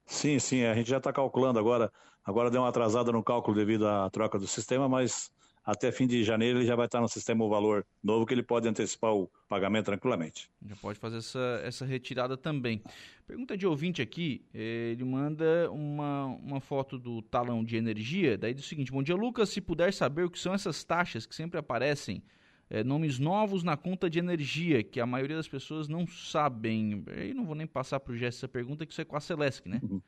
[0.05, 1.89] Sim, sim, a gente já está calculando agora.
[2.25, 5.31] Agora deu uma atrasada no cálculo devido à troca do sistema, mas
[5.65, 8.43] até fim de janeiro ele já vai estar no sistema o valor novo que ele
[8.43, 10.49] pode antecipar o pagamento tranquilamente.
[10.65, 12.83] Já pode fazer essa, essa retirada também.
[13.25, 18.63] Pergunta de ouvinte aqui, ele manda uma, uma foto do talão de energia, daí diz
[18.63, 21.57] o seguinte, bom dia Lucas, se puder saber o que são essas taxas que sempre
[21.57, 22.21] aparecem,
[22.69, 27.03] é, nomes novos na conta de energia, que a maioria das pessoas não sabem.
[27.07, 29.19] Eu não vou nem passar para o Jess essa pergunta, que isso é com a
[29.19, 29.79] Celesc, né?
[29.83, 30.01] Uhum.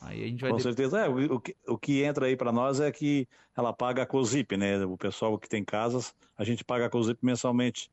[0.00, 2.80] Aí a gente vai Com certeza, é, o, que, o que entra aí para nós
[2.80, 3.26] é que
[3.56, 4.84] ela paga a COSIP, né?
[4.84, 7.90] O pessoal que tem casas, a gente paga a COSIP mensalmente.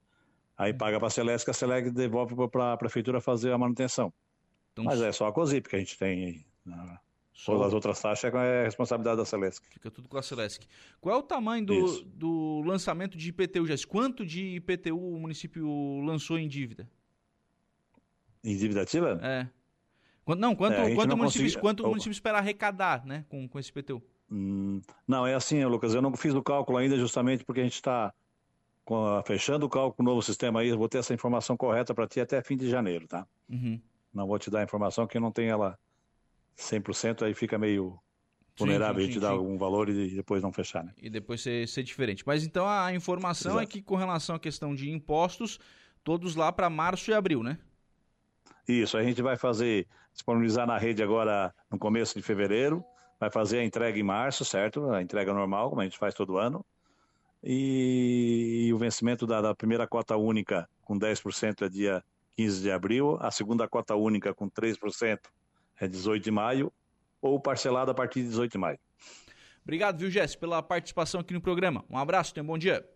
[0.57, 4.13] Aí paga para a Celeste, que a Celeste devolve para a prefeitura fazer a manutenção.
[4.73, 6.45] Então, Mas é só a COSIP que a gente tem aí.
[6.65, 6.97] Né?
[7.33, 7.53] Só...
[7.53, 9.65] Todas as outras taxas é responsabilidade da Celesc.
[9.69, 10.67] Fica tudo com a Celesc.
[10.99, 13.85] Qual é o tamanho do, do lançamento de IPTU, Jess?
[13.85, 16.87] Quanto de IPTU o município lançou em dívida?
[18.43, 19.19] Em dívida ativa?
[19.23, 19.47] É.
[20.23, 21.61] Quanto, não, quanto, é, quanto, não o município, consegui...
[21.61, 24.01] quanto o município espera arrecadar né, com, com esse IPTU?
[24.31, 27.73] Hum, não, é assim, Lucas, eu não fiz o cálculo ainda justamente porque a gente
[27.73, 28.13] está
[29.25, 32.07] fechando o cálculo com o novo sistema aí, eu vou ter essa informação correta para
[32.07, 33.25] ti até fim de janeiro, tá?
[33.49, 33.79] Uhum.
[34.13, 35.77] Não vou te dar a informação que não tem ela
[36.57, 37.97] 100%, aí fica meio
[38.57, 40.93] vulnerável sim, sim, te dar algum valor e depois não fechar, né?
[40.97, 42.23] E depois ser, ser diferente.
[42.25, 43.63] Mas então a informação é Exato.
[43.63, 45.59] é que com relação à questão de impostos,
[46.03, 47.57] todos lá para março e abril, né?
[48.71, 52.83] Isso, a gente vai fazer, disponibilizar na rede agora no começo de fevereiro,
[53.19, 54.89] vai fazer a entrega em março, certo?
[54.91, 56.65] A entrega normal, como a gente faz todo ano.
[57.43, 62.03] E, e o vencimento da, da, primeira cota única com 10% é dia
[62.37, 65.19] 15 de abril, a segunda cota única com 3%
[65.79, 66.71] é 18 de maio,
[67.21, 68.79] ou parcelado a partir de 18 de maio.
[69.63, 71.83] Obrigado, viu, Jess, pela participação aqui no programa.
[71.89, 72.87] Um abraço, tenha um bom dia.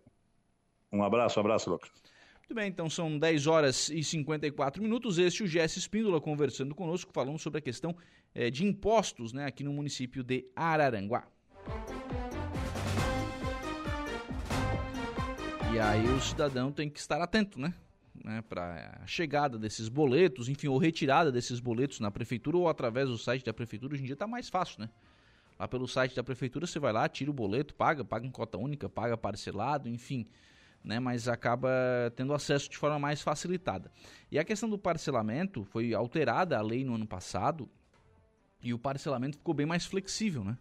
[0.91, 1.91] Um abraço, um abraço, Lucas.
[2.45, 5.17] Muito bem, então são 10 horas e 54 minutos.
[5.17, 7.97] Este é o Jesse Espíndola conversando conosco, falando sobre a questão
[8.35, 11.27] é, de impostos né, aqui no município de Araranguá.
[15.73, 17.73] E aí o cidadão tem que estar atento, né?
[18.23, 23.09] né para a chegada desses boletos, enfim, ou retirada desses boletos na prefeitura ou através
[23.09, 23.95] do site da prefeitura.
[23.95, 24.89] Hoje em dia está mais fácil, né?
[25.57, 28.55] Lá pelo site da prefeitura você vai lá, tira o boleto, paga, paga em cota
[28.55, 30.27] única, paga parcelado, enfim
[30.85, 31.69] né, mas acaba
[32.15, 33.91] tendo acesso de forma mais facilitada.
[34.31, 37.67] E a questão do parcelamento foi alterada a lei no ano passado
[38.61, 40.57] e o parcelamento ficou bem mais flexível, né?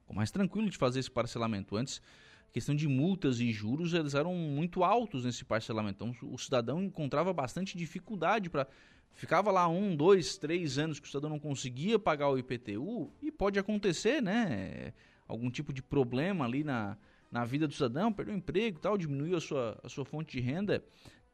[0.00, 1.76] Ficou mais tranquilo de fazer esse parcelamento.
[1.76, 2.02] Antes,
[2.48, 6.04] a questão de multas e juros eles eram muito altos nesse parcelamento.
[6.04, 8.66] Então, o cidadão encontrava bastante dificuldade para
[9.12, 13.30] ficava lá um, dois, três anos que o cidadão não conseguia pagar o IPTU e
[13.30, 14.92] pode acontecer, né?
[15.28, 16.98] Algum tipo de problema ali na,
[17.34, 20.40] na vida do cidadão, perdeu o emprego tal, diminuiu a sua, a sua fonte de
[20.40, 20.84] renda,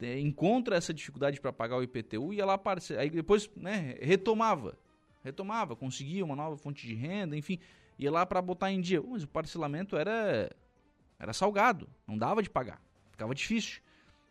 [0.01, 4.79] é, encontra essa dificuldade para pagar o IPTU e ela aparece, aí depois né, retomava,
[5.23, 7.59] retomava, conseguia uma nova fonte de renda, enfim,
[7.99, 9.03] ia lá para botar em dia.
[9.03, 10.51] Mas o parcelamento era,
[11.19, 13.83] era salgado, não dava de pagar, ficava difícil.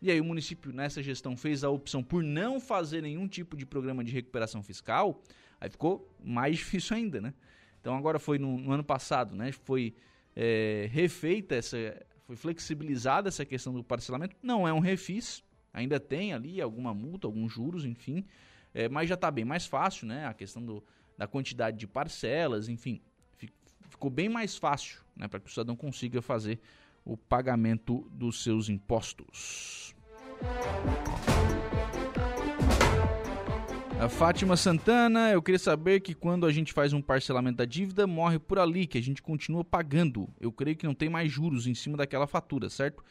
[0.02, 3.68] E aí o município nessa gestão fez a opção por não fazer nenhum tipo de
[3.68, 5.22] programa de recuperação fiscal,
[5.62, 7.32] aí ficou mais difícil ainda, né?
[7.80, 9.52] Então agora foi no, no ano passado, né?
[9.52, 9.94] Foi
[10.36, 11.78] é, refeita essa,
[12.26, 14.36] foi flexibilizada essa questão do parcelamento.
[14.42, 18.26] Não é um refis, ainda tem ali alguma multa, alguns juros, enfim,
[18.74, 20.26] é, mas já está bem mais fácil, né?
[20.26, 20.84] A questão do,
[21.18, 23.02] da quantidade de parcelas, enfim,
[23.90, 26.60] ficou bem mais fácil, né, para que o cidadão consiga fazer
[27.04, 29.94] o pagamento dos seus impostos.
[34.00, 38.08] A Fátima Santana, eu queria saber que quando a gente faz um parcelamento da dívida,
[38.08, 40.30] morre por ali, que a gente continua pagando.
[40.40, 43.04] Eu creio que não tem mais juros em cima daquela fatura, certo?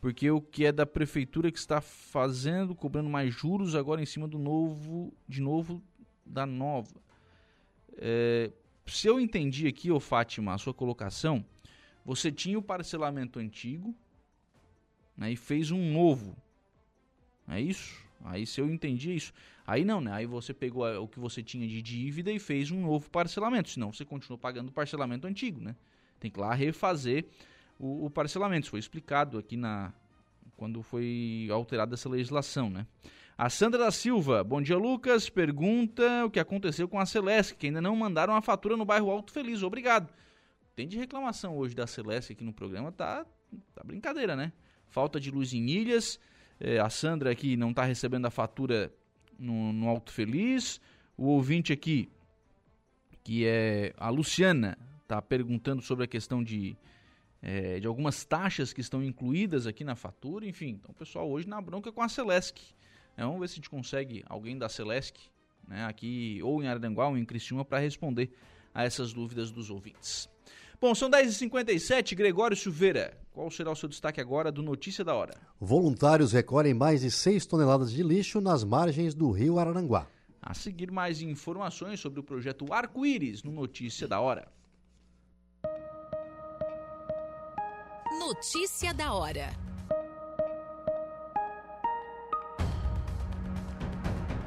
[0.00, 4.26] Porque o que é da prefeitura que está fazendo, cobrando mais juros agora em cima
[4.26, 5.82] do novo, de novo,
[6.24, 6.96] da nova.
[7.98, 8.50] É,
[8.86, 11.44] se eu entendi aqui, ô Fátima, a sua colocação,
[12.06, 13.94] você tinha o parcelamento antigo
[15.14, 16.34] né, e fez um novo.
[17.46, 18.02] É isso?
[18.24, 19.34] Aí se eu entendi é isso.
[19.66, 20.12] Aí não, né?
[20.12, 23.70] Aí você pegou o que você tinha de dívida e fez um novo parcelamento.
[23.70, 25.76] Senão você continua pagando o parcelamento antigo, né?
[26.18, 27.26] Tem que lá refazer
[27.78, 28.64] o, o parcelamento.
[28.64, 29.92] Isso foi explicado aqui na
[30.56, 32.86] quando foi alterada essa legislação, né?
[33.36, 37.66] A Sandra da Silva, bom dia Lucas, pergunta o que aconteceu com a Celeste, que
[37.66, 39.62] ainda não mandaram a fatura no bairro Alto Feliz.
[39.62, 40.12] Obrigado.
[40.76, 43.26] Tem de reclamação hoje da Celeste aqui no programa, tá,
[43.74, 44.52] tá brincadeira, né?
[44.86, 46.20] Falta de luz em ilhas,
[46.60, 48.92] é, a Sandra aqui não está recebendo a fatura
[49.42, 50.80] no, no Alto Feliz.
[51.16, 52.08] O ouvinte aqui,
[53.22, 56.76] que é a Luciana, está perguntando sobre a questão de,
[57.42, 60.46] é, de algumas taxas que estão incluídas aqui na fatura.
[60.46, 62.60] Enfim, então pessoal hoje na bronca com a Celesc.
[63.16, 65.18] É, vamos ver se a gente consegue alguém da Celesc
[65.66, 68.32] né, aqui ou em Araranguá ou em Criciúma para responder
[68.72, 70.28] a essas dúvidas dos ouvintes.
[70.80, 73.21] Bom, são 10h57, Gregório Silveira.
[73.32, 75.34] Qual será o seu destaque agora do Notícia da Hora?
[75.58, 80.06] Voluntários recolhem mais de 6 toneladas de lixo nas margens do rio Araranguá.
[80.40, 84.52] A seguir, mais informações sobre o projeto Arco-Íris no Notícia da Hora.
[88.18, 89.71] Notícia da Hora.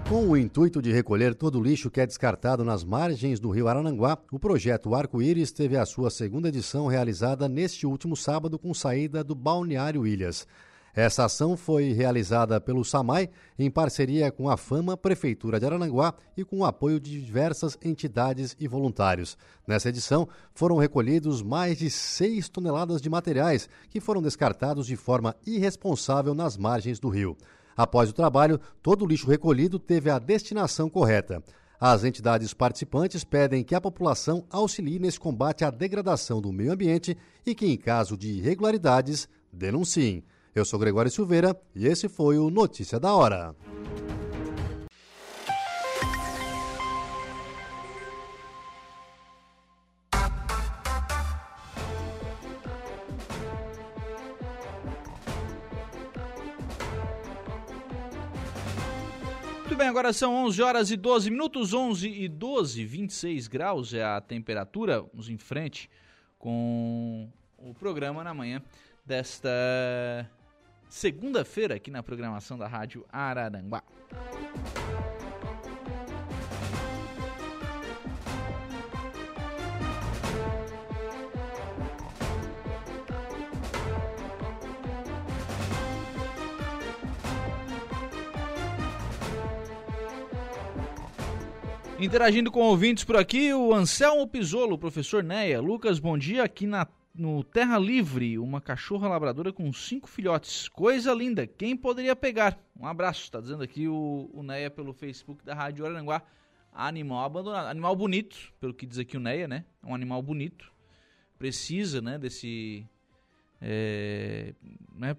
[0.07, 3.67] Com o intuito de recolher todo o lixo que é descartado nas margens do rio
[3.67, 9.23] Arananguá, o projeto Arco-Íris teve a sua segunda edição realizada neste último sábado com saída
[9.23, 10.45] do Balneário Ilhas.
[10.93, 16.45] Essa ação foi realizada pelo SAMAI em parceria com a FAMA, Prefeitura de Arananguá e
[16.45, 19.35] com o apoio de diversas entidades e voluntários.
[19.67, 25.35] Nessa edição, foram recolhidos mais de 6 toneladas de materiais que foram descartados de forma
[25.47, 27.35] irresponsável nas margens do rio.
[27.75, 31.43] Após o trabalho, todo o lixo recolhido teve a destinação correta.
[31.79, 37.17] As entidades participantes pedem que a população auxilie nesse combate à degradação do meio ambiente
[37.45, 40.23] e que, em caso de irregularidades, denunciem.
[40.53, 43.53] Eu sou Gregório Silveira e esse foi o Notícia da Hora.
[59.95, 64.99] Agora são 11 horas e 12 minutos, 11 e 12, 26 graus é a temperatura.
[64.99, 65.89] Vamos em frente
[66.37, 68.61] com o programa na manhã
[69.05, 69.49] desta
[70.89, 73.81] segunda-feira aqui na programação da Rádio Araranguá.
[91.97, 95.61] Interagindo com ouvintes por aqui, o Anselmo Pisolo, professor Neia.
[95.61, 96.43] Lucas, bom dia.
[96.43, 100.67] Aqui na, no Terra Livre, uma cachorra labradora com cinco filhotes.
[100.67, 101.47] Coisa linda.
[101.47, 102.59] Quem poderia pegar?
[102.77, 103.21] Um abraço.
[103.21, 106.21] Está dizendo aqui o, o Neia pelo Facebook da Rádio Aranguá.
[106.73, 107.67] Animal abandonado.
[107.67, 109.63] Animal bonito, pelo que diz aqui o Neia, né?
[109.81, 110.69] É um animal bonito.
[111.39, 112.85] Precisa, né, desse...
[113.61, 114.53] É,
[114.93, 115.15] né,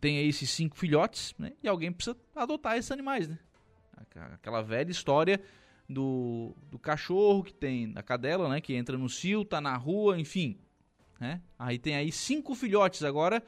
[0.00, 1.52] tem aí esses cinco filhotes, né?
[1.62, 3.38] E alguém precisa adotar esses animais, né?
[4.32, 5.40] Aquela velha história
[5.88, 8.60] do, do cachorro que tem, da cadela, né?
[8.60, 10.58] Que entra no cio, tá na rua, enfim.
[11.20, 11.40] Né?
[11.58, 13.42] Aí tem aí cinco filhotes agora,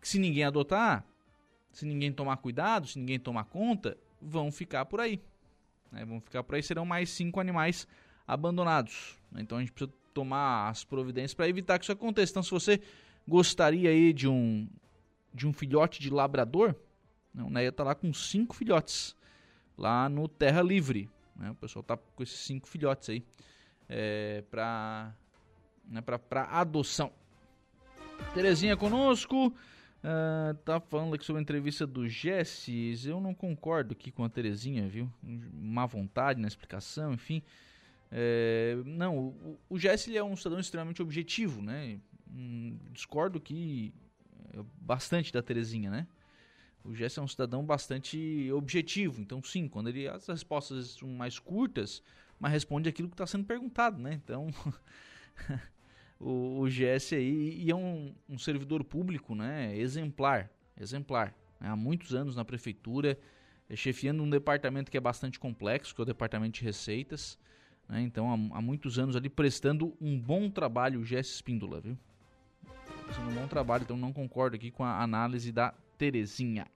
[0.00, 1.04] que se ninguém adotar,
[1.72, 5.20] se ninguém tomar cuidado, se ninguém tomar conta, vão ficar por aí.
[5.90, 6.04] Né?
[6.04, 7.86] Vão ficar por aí, serão mais cinco animais
[8.26, 9.18] abandonados.
[9.36, 12.32] Então a gente precisa tomar as providências para evitar que isso aconteça.
[12.32, 12.80] Então se você
[13.26, 14.68] gostaria aí de um,
[15.32, 16.74] de um filhote de labrador,
[17.34, 17.42] né?
[17.42, 19.16] o Neia tá lá com cinco filhotes,
[19.76, 21.10] lá no Terra Livre.
[21.36, 21.50] Né?
[21.50, 23.24] O pessoal tá com esses cinco filhotes aí
[23.88, 25.14] é, para
[25.88, 27.12] né, para adoção.
[28.34, 29.54] Terezinha conosco.
[30.02, 33.06] Uh, tá falando aqui sobre a entrevista do Jesses.
[33.06, 35.08] Eu não concordo aqui com a Terezinha, viu?
[35.22, 37.42] Má vontade na explicação, enfim.
[38.10, 42.00] É, não, o, o Jesse é um cidadão extremamente objetivo, né?
[42.28, 43.94] Hum, discordo que
[44.52, 46.06] é bastante da Terezinha, né?
[46.84, 49.20] O Jesse é um cidadão bastante objetivo.
[49.20, 52.02] Então, sim, quando ele as respostas são mais curtas,
[52.38, 54.14] mas responde aquilo que está sendo perguntado, né?
[54.14, 54.48] Então,
[56.18, 59.76] o, o aí e é um, um, servidor público, né?
[59.76, 61.34] Exemplar, exemplar.
[61.60, 61.68] Né?
[61.68, 63.16] Há muitos anos na prefeitura,
[63.68, 67.38] é, chefiando um departamento que é bastante complexo, que é o departamento de receitas.
[67.88, 68.02] Né?
[68.02, 71.96] Então, há, há, muitos anos ali prestando um bom trabalho, o Jesse Espíndola, viu?
[73.06, 76.66] Fazendo um bom trabalho, então não concordo aqui com a análise da Terezinha.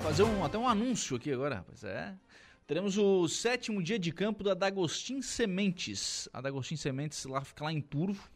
[0.00, 1.84] Fazer um, até um anúncio aqui agora, rapaz.
[1.84, 2.12] É.
[2.66, 6.28] Teremos o sétimo dia de campo da Dagostin Sementes.
[6.32, 8.28] A Dagostin Sementes lá fica lá em Turvo,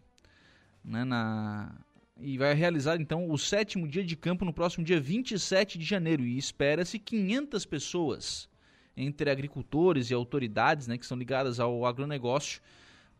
[0.84, 1.74] né, na
[2.20, 6.22] e vai realizar então o sétimo dia de campo no próximo dia 27 de janeiro
[6.22, 8.48] e espera-se 500 pessoas
[8.96, 12.60] entre agricultores e autoridades, né, que são ligadas ao agronegócio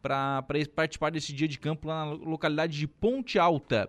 [0.01, 0.42] para
[0.74, 3.88] participar desse dia de campo lá na localidade de Ponte Alta.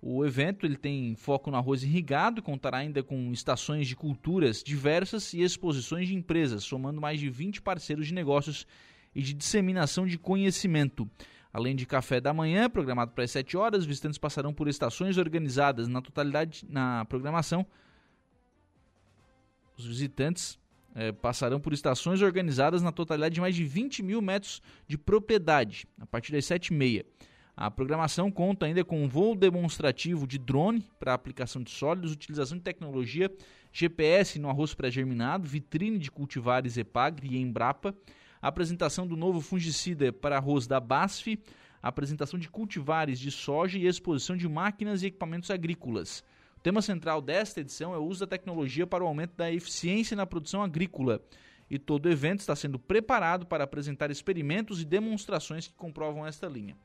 [0.00, 5.32] O evento ele tem foco no arroz irrigado, contará ainda com estações de culturas diversas
[5.32, 8.66] e exposições de empresas, somando mais de 20 parceiros de negócios
[9.14, 11.08] e de disseminação de conhecimento.
[11.52, 15.86] Além de café da manhã, programado para as 7 horas, visitantes passarão por estações organizadas
[15.86, 17.64] na totalidade na programação.
[19.76, 20.58] Os visitantes
[20.94, 25.86] é, passarão por estações organizadas na totalidade de mais de 20 mil metros de propriedade,
[25.98, 27.04] a partir das 7h30.
[27.54, 32.56] A programação conta ainda com um voo demonstrativo de drone para aplicação de sólidos, utilização
[32.56, 33.30] de tecnologia
[33.70, 37.94] GPS no arroz pré-germinado, vitrine de cultivares Epagre e Embrapa,
[38.40, 41.38] apresentação do novo fungicida para arroz da BASF,
[41.82, 46.24] apresentação de cultivares de soja e exposição de máquinas e equipamentos agrícolas.
[46.62, 50.16] O tema central desta edição é o uso da tecnologia para o aumento da eficiência
[50.16, 51.20] na produção agrícola.
[51.68, 56.46] E todo o evento está sendo preparado para apresentar experimentos e demonstrações que comprovam esta
[56.46, 56.76] linha.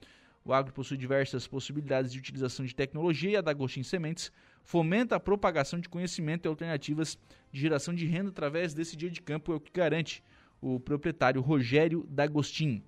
[0.44, 4.32] O agro possui diversas possibilidades de utilização de tecnologia e a Dagostin Sementes
[4.64, 7.16] fomenta a propagação de conhecimento e alternativas
[7.52, 10.24] de geração de renda através desse dia de campo, é o que garante
[10.60, 12.84] o proprietário Rogério Dagostin.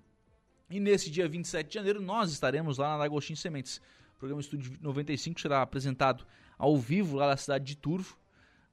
[0.72, 3.80] E nesse dia 27 de janeiro nós estaremos lá na Dagostin Sementes.
[4.16, 6.26] O programa Estúdio 95 será apresentado
[6.60, 8.18] ao vivo lá na cidade de Turvo,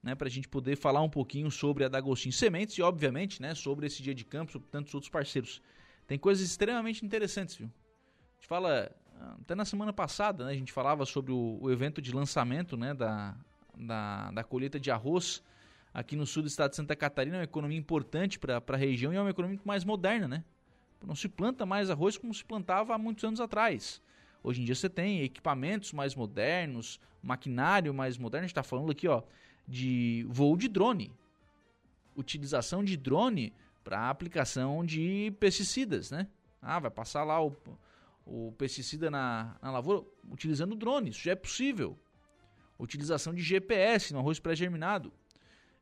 [0.03, 3.55] né, para a gente poder falar um pouquinho sobre a Dagostin Sementes e, obviamente, né,
[3.55, 5.61] sobre esse dia de campo, sobre tantos outros parceiros.
[6.05, 7.67] Tem coisas extremamente interessantes, viu?
[7.67, 8.91] A gente fala,
[9.41, 12.93] até na semana passada, né, a gente falava sobre o, o evento de lançamento né,
[12.93, 13.35] da,
[13.75, 15.41] da, da colheita de arroz
[15.93, 19.11] aqui no sul do estado de Santa Catarina, é uma economia importante para a região
[19.13, 20.43] e é uma economia mais moderna, né?
[21.03, 24.01] Não se planta mais arroz como se plantava há muitos anos atrás.
[24.43, 28.45] Hoje em dia você tem equipamentos mais modernos, maquinário mais moderno.
[28.45, 29.23] A gente está falando aqui ó,
[29.67, 31.11] de voo de drone.
[32.15, 36.27] Utilização de drone para aplicação de pesticidas, né?
[36.61, 37.55] Ah, vai passar lá o,
[38.25, 41.11] o pesticida na, na lavoura utilizando drone.
[41.11, 41.97] Isso já é possível.
[42.79, 45.11] Utilização de GPS no arroz pré-germinado.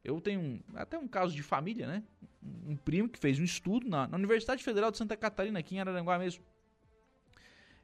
[0.04, 2.04] Eu tenho um, até um caso de família, né?
[2.68, 5.80] Um primo que fez um estudo na, na Universidade Federal de Santa Catarina, aqui em
[5.80, 6.44] Araranguá mesmo.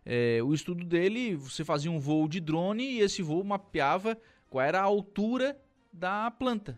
[0.06, 4.18] É, o estudo dele, você fazia um voo de drone e esse voo mapeava
[4.49, 5.58] qual era a altura
[5.93, 6.78] da planta.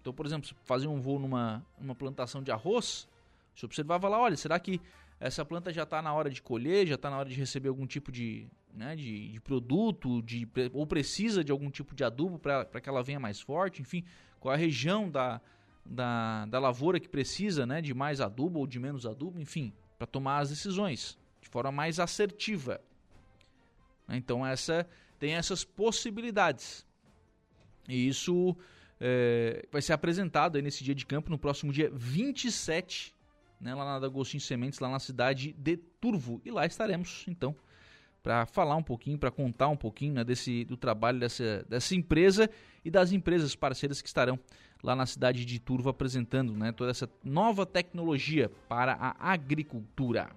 [0.00, 3.08] Então, por exemplo, você fazia um voo numa, numa plantação de arroz,
[3.54, 4.80] você observava lá, olha, será que
[5.18, 7.86] essa planta já está na hora de colher, já está na hora de receber algum
[7.86, 12.80] tipo de, né, de, de produto, de, ou precisa de algum tipo de adubo para
[12.80, 14.04] que ela venha mais forte, enfim,
[14.38, 15.40] qual a região da,
[15.84, 20.06] da, da lavoura que precisa né, de mais adubo ou de menos adubo, enfim, para
[20.06, 22.80] tomar as decisões de forma mais assertiva.
[24.08, 24.86] Então essa
[25.18, 26.84] tem essas possibilidades.
[27.88, 28.56] E isso
[29.00, 33.14] é, vai ser apresentado nesse dia de campo no próximo dia 27,
[33.60, 36.42] né, lá na Agostinho Sementes, lá na cidade de Turvo.
[36.44, 37.54] E lá estaremos, então,
[38.22, 42.50] para falar um pouquinho, para contar um pouquinho né, desse, do trabalho dessa, dessa empresa
[42.84, 44.38] e das empresas parceiras que estarão
[44.82, 50.28] lá na cidade de Turvo apresentando né, toda essa nova tecnologia para a agricultura.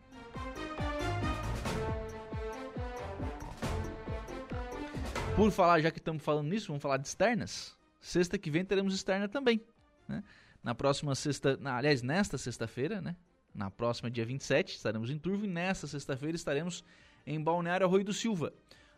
[5.40, 7.74] Por falar, já que estamos falando nisso, vamos falar de externas.
[8.02, 9.62] Sexta que vem teremos externa também.
[10.06, 10.22] Né?
[10.62, 13.16] Na próxima sexta, na, aliás, nesta sexta-feira, né?
[13.56, 16.84] Na próxima, dia 27, estaremos em Turvo e nesta sexta-feira estaremos
[17.26, 18.52] em Balneário Arroio do Silva.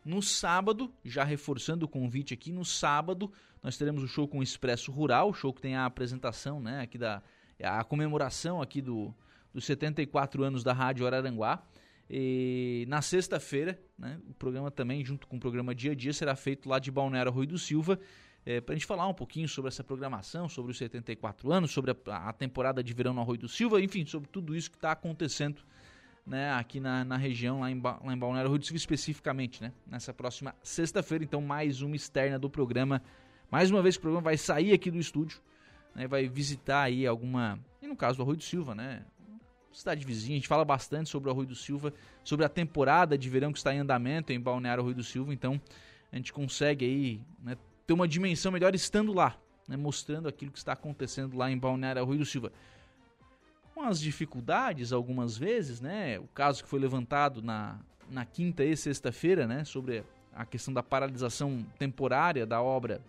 [0.03, 3.31] No sábado, já reforçando o convite aqui, no sábado
[3.61, 6.81] nós teremos o show com o Expresso Rural, o show que tem a apresentação, né,
[6.81, 7.21] aqui da
[7.61, 9.13] a comemoração aqui do
[9.53, 11.61] dos 74 anos da Rádio Araranguá.
[12.09, 16.35] E na sexta-feira, né, o programa também, junto com o programa Dia a Dia, será
[16.35, 17.99] feito lá de Balneário Arroio do Silva,
[18.45, 21.91] é, para a gente falar um pouquinho sobre essa programação, sobre os 74 anos, sobre
[21.91, 24.91] a, a temporada de verão no Arroio do Silva, enfim, sobre tudo isso que está
[24.91, 25.61] acontecendo
[26.25, 29.71] né, aqui na, na região, lá em, lá em Balneário Rio do Silva especificamente, né,
[29.85, 31.23] nessa próxima sexta-feira.
[31.23, 33.01] Então, mais uma externa do programa.
[33.49, 35.41] Mais uma vez o programa vai sair aqui do estúdio,
[35.93, 39.05] né, vai visitar aí alguma, e no caso do Arroio do Silva, né,
[39.77, 40.35] cidade vizinha.
[40.35, 41.93] A gente fala bastante sobre o Arroio do Silva,
[42.23, 45.33] sobre a temporada de verão que está em andamento em Balneário Arroio do Silva.
[45.33, 45.59] Então,
[46.11, 47.57] a gente consegue aí né,
[47.87, 52.01] ter uma dimensão melhor estando lá, né, mostrando aquilo que está acontecendo lá em Balneário
[52.01, 52.51] Arroio do Silva
[53.81, 56.19] com as dificuldades algumas vezes, né?
[56.19, 59.63] O caso que foi levantado na, na quinta e sexta-feira, né?
[59.63, 60.03] Sobre
[60.33, 63.01] a questão da paralisação temporária da obra,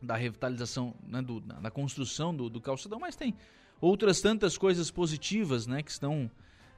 [0.00, 1.20] da revitalização, né?
[1.20, 3.34] do, da construção do, do calçadão, mas tem
[3.82, 5.82] outras tantas coisas positivas, né?
[5.82, 6.30] Que estão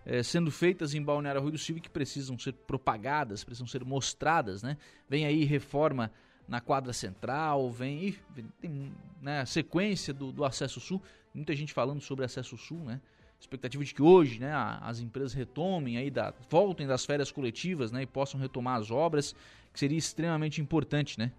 [0.07, 4.63] é, sendo feitas em Balneário Rui do Silva que precisam ser propagadas, precisam ser mostradas,
[4.63, 4.79] né?
[5.09, 6.11] Vem aí reforma
[6.49, 11.01] na quadra central, vem, vem tem né, sequência do, do acesso sul,
[11.33, 13.01] muita gente falando sobre acesso sul, né?
[13.39, 18.03] Expectativa de que hoje, né, as empresas retomem aí da voltem das férias coletivas, né,
[18.03, 19.35] e possam retomar as obras,
[19.73, 21.33] que seria extremamente importante, né?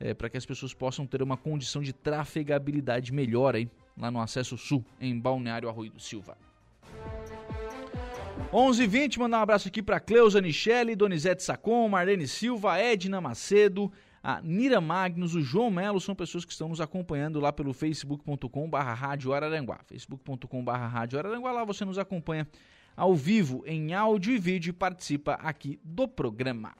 [0.00, 4.20] É, para que as pessoas possam ter uma condição de trafegabilidade melhor aí lá no
[4.20, 6.36] acesso sul em Balneário Arroio do Silva.
[8.52, 13.92] 11:20 mandar um abraço aqui para Cleusa Nichelle, Donizete Sacon, Marlene Silva, Edna Macedo,
[14.22, 18.68] a Nira Magnus, o João Melo, são pessoas que estão nos acompanhando lá pelo facebook.com
[18.68, 19.80] barra Rádio Araranguá.
[19.86, 22.48] facebook.com barra Rádio Araranguá, lá você nos acompanha
[22.96, 26.74] ao vivo em áudio e vídeo e participa aqui do programa.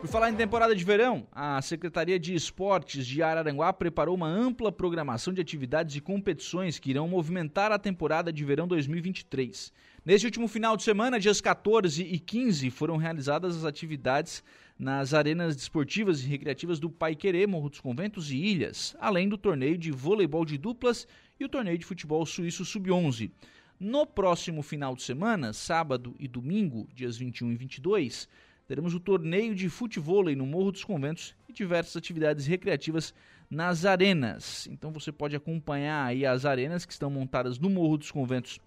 [0.00, 4.70] Por falar em temporada de verão, a Secretaria de Esportes de Araranguá preparou uma ampla
[4.70, 9.72] programação de atividades e competições que irão movimentar a temporada de verão 2023.
[10.04, 14.44] Neste último final de semana, dias 14 e 15, foram realizadas as atividades
[14.78, 19.36] nas arenas desportivas e recreativas do Pai Querer, Morro dos Conventos e Ilhas, além do
[19.36, 21.08] torneio de voleibol de duplas
[21.40, 23.32] e o torneio de futebol suíço sub-11.
[23.80, 28.28] No próximo final de semana, sábado e domingo, dias 21 e 22,
[28.68, 33.14] teremos o torneio de futebol no Morro dos Conventos e diversas atividades recreativas
[33.50, 34.68] nas arenas.
[34.70, 38.60] Então você pode acompanhar aí as arenas que estão montadas no Morro dos Conventos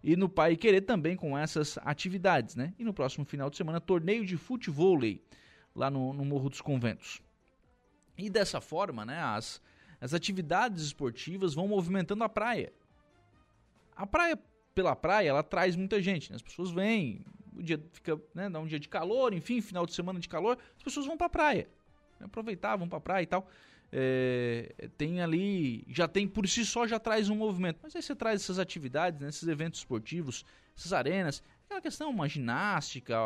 [0.00, 2.72] e no Pai Querer também com essas atividades, né?
[2.78, 4.96] E no próximo final de semana, torneio de futebol
[5.74, 7.20] lá no, no Morro dos Conventos.
[8.16, 9.60] E dessa forma, né, as,
[10.00, 12.72] as atividades esportivas vão movimentando a praia.
[13.96, 14.38] A praia,
[14.72, 16.36] pela praia, ela traz muita gente, né?
[16.36, 17.24] As pessoas vêm,
[17.56, 20.58] o dia fica, né, dá um dia de calor, enfim, final de semana de calor,
[20.76, 21.68] as pessoas vão pra praia.
[22.20, 23.48] Aproveitar, vão pra praia e tal.
[23.90, 27.78] É, tem ali, já tem por si só já traz um movimento.
[27.82, 30.44] Mas aí você traz essas atividades, né, esses eventos esportivos,
[30.76, 33.16] essas arenas, é uma questão, uma ginástica,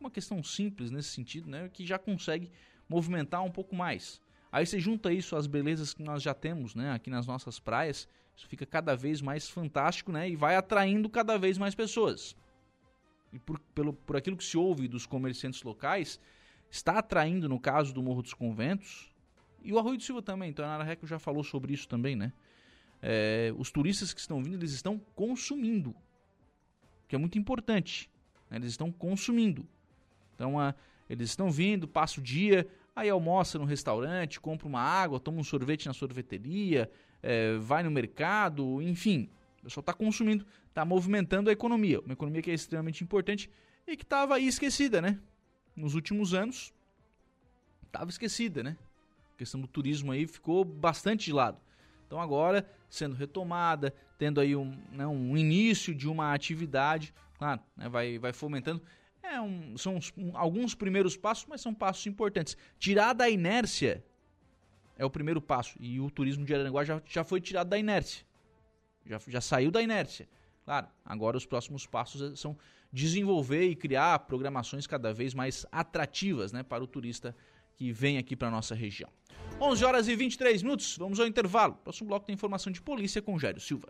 [0.00, 2.50] uma questão simples nesse sentido, né, que já consegue
[2.88, 4.20] movimentar um pouco mais.
[4.50, 8.08] Aí você junta isso às belezas que nós já temos, né, aqui nas nossas praias,
[8.34, 12.34] isso fica cada vez mais fantástico, né, e vai atraindo cada vez mais pessoas
[13.32, 16.20] e por, pelo, por aquilo que se ouve dos comerciantes locais,
[16.70, 19.12] está atraindo, no caso do Morro dos Conventos,
[19.62, 22.14] e o Arroio do Silva também, então a Nara Reco já falou sobre isso também,
[22.14, 22.32] né?
[23.00, 25.94] É, os turistas que estão vindo, eles estão consumindo,
[27.06, 28.10] que é muito importante,
[28.50, 28.56] né?
[28.56, 29.66] eles estão consumindo.
[30.34, 30.74] Então, a,
[31.08, 35.44] eles estão vindo, passa o dia, aí almoça no restaurante, compra uma água, toma um
[35.44, 36.90] sorvete na sorveteria,
[37.22, 39.28] é, vai no mercado, enfim,
[39.60, 40.44] o pessoal está consumindo,
[40.78, 42.00] está movimentando a economia.
[42.00, 43.50] Uma economia que é extremamente importante
[43.86, 45.18] e que estava aí esquecida, né?
[45.74, 46.72] Nos últimos anos,
[47.86, 48.76] estava esquecida, né?
[49.34, 51.60] A questão do turismo aí ficou bastante de lado.
[52.06, 57.88] Então agora, sendo retomada, tendo aí um, né, um início de uma atividade, claro, né,
[57.88, 58.80] vai, vai fomentando.
[59.20, 62.56] É um, são uns, um, alguns primeiros passos, mas são passos importantes.
[62.78, 64.04] Tirar da inércia
[64.96, 65.76] é o primeiro passo.
[65.80, 68.28] E o turismo de Araranguá já, já foi tirado da inércia
[69.08, 70.28] já, já saiu da inércia.
[70.68, 72.54] Claro, agora os próximos passos eh, são
[72.92, 77.34] desenvolver e criar programações cada vez mais atrativas né, para o turista
[77.74, 79.08] que vem aqui para a nossa região.
[79.58, 81.72] 11 horas e 23 minutos, vamos ao intervalo.
[81.82, 83.88] Próximo bloco tem informação de polícia com Jairo Silva.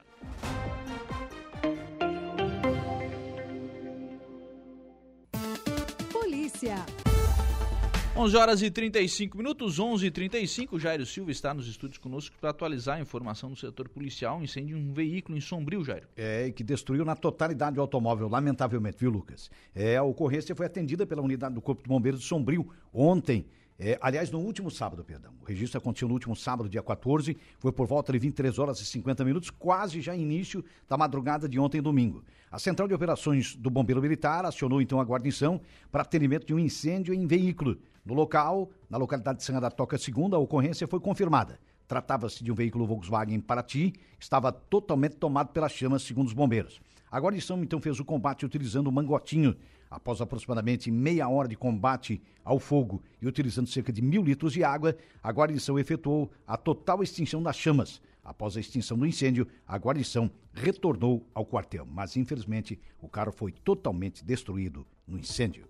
[8.19, 12.51] 11 horas e 35 minutos, 11 e 35 Jairo Silva está nos estúdios conosco para
[12.51, 14.39] atualizar a informação do setor policial.
[14.39, 16.09] Um incêndio em um veículo em Sombrio, Jairo.
[16.17, 19.49] É, que destruiu na totalidade o automóvel, lamentavelmente, viu, Lucas?
[19.73, 23.47] É, a ocorrência foi atendida pela unidade do Corpo de Bombeiros de Sombrio ontem.
[23.81, 25.33] É, aliás, no último sábado, perdão.
[25.41, 28.85] O registro aconteceu no último sábado, dia 14, foi por volta de 23 horas e
[28.85, 32.25] 50 minutos, quase já início da madrugada de ontem, domingo.
[32.51, 35.61] A Central de Operações do Bombeiro Militar acionou então a guarnição
[35.93, 37.79] para atendimento de um incêndio em veículo.
[38.05, 41.61] No local, na localidade de Sanga da Toca II, a ocorrência foi confirmada.
[41.87, 46.81] Tratava-se de um veículo Volkswagen Paraty, estava totalmente tomado pelas chamas, segundo os bombeiros.
[47.11, 49.57] A guarnição então fez o combate utilizando o mangotinho.
[49.91, 54.63] Após aproximadamente meia hora de combate ao fogo e utilizando cerca de mil litros de
[54.63, 58.01] água, a guarnição efetuou a total extinção das chamas.
[58.23, 63.53] Após a extinção do incêndio, a guarnição retornou ao quartel, mas infelizmente o carro foi
[63.53, 65.67] totalmente destruído no incêndio.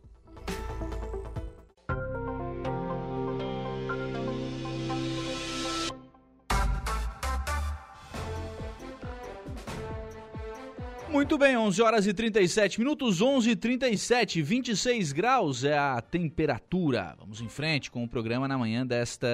[11.19, 17.17] Muito bem, 11 horas e 37 minutos, 11 e 37, 26 graus é a temperatura.
[17.19, 19.27] Vamos em frente com o programa na manhã desta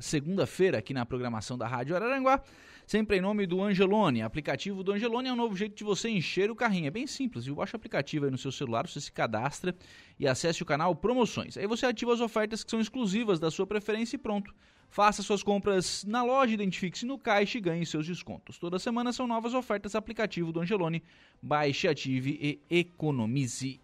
[0.00, 2.42] segunda-feira aqui na programação da Rádio Araranguá.
[2.84, 4.22] Sempre em nome do Angelone.
[4.22, 6.88] Aplicativo do Angelone é um novo jeito de você encher o carrinho.
[6.88, 7.54] É bem simples, viu?
[7.54, 9.72] Baixa o aplicativo aí no seu celular, você se cadastra
[10.18, 11.56] e acesse o canal Promoções.
[11.56, 14.52] Aí você ativa as ofertas que são exclusivas da sua preferência e pronto.
[14.90, 18.58] Faça suas compras na loja, identifique-se no caixa e ganhe seus descontos.
[18.58, 21.00] Toda semana são novas ofertas aplicativo do Angelone.
[21.40, 23.80] Baixe, ative e economize.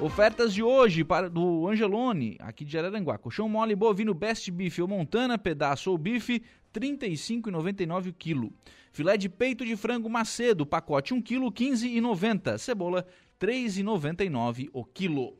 [0.00, 3.16] Ofertas de hoje para do Angelone, aqui de Araranguá.
[3.18, 6.42] Colchão mole bovino Best Beef ou Montana, pedaço ou bife,
[6.74, 8.52] R$ 35,99 o quilo.
[8.92, 12.58] Filé de peito de frango Macedo, pacote 1 quilo, R$ 15,90.
[12.58, 13.06] Cebola,
[13.40, 15.36] R$ 3,99 o quilo.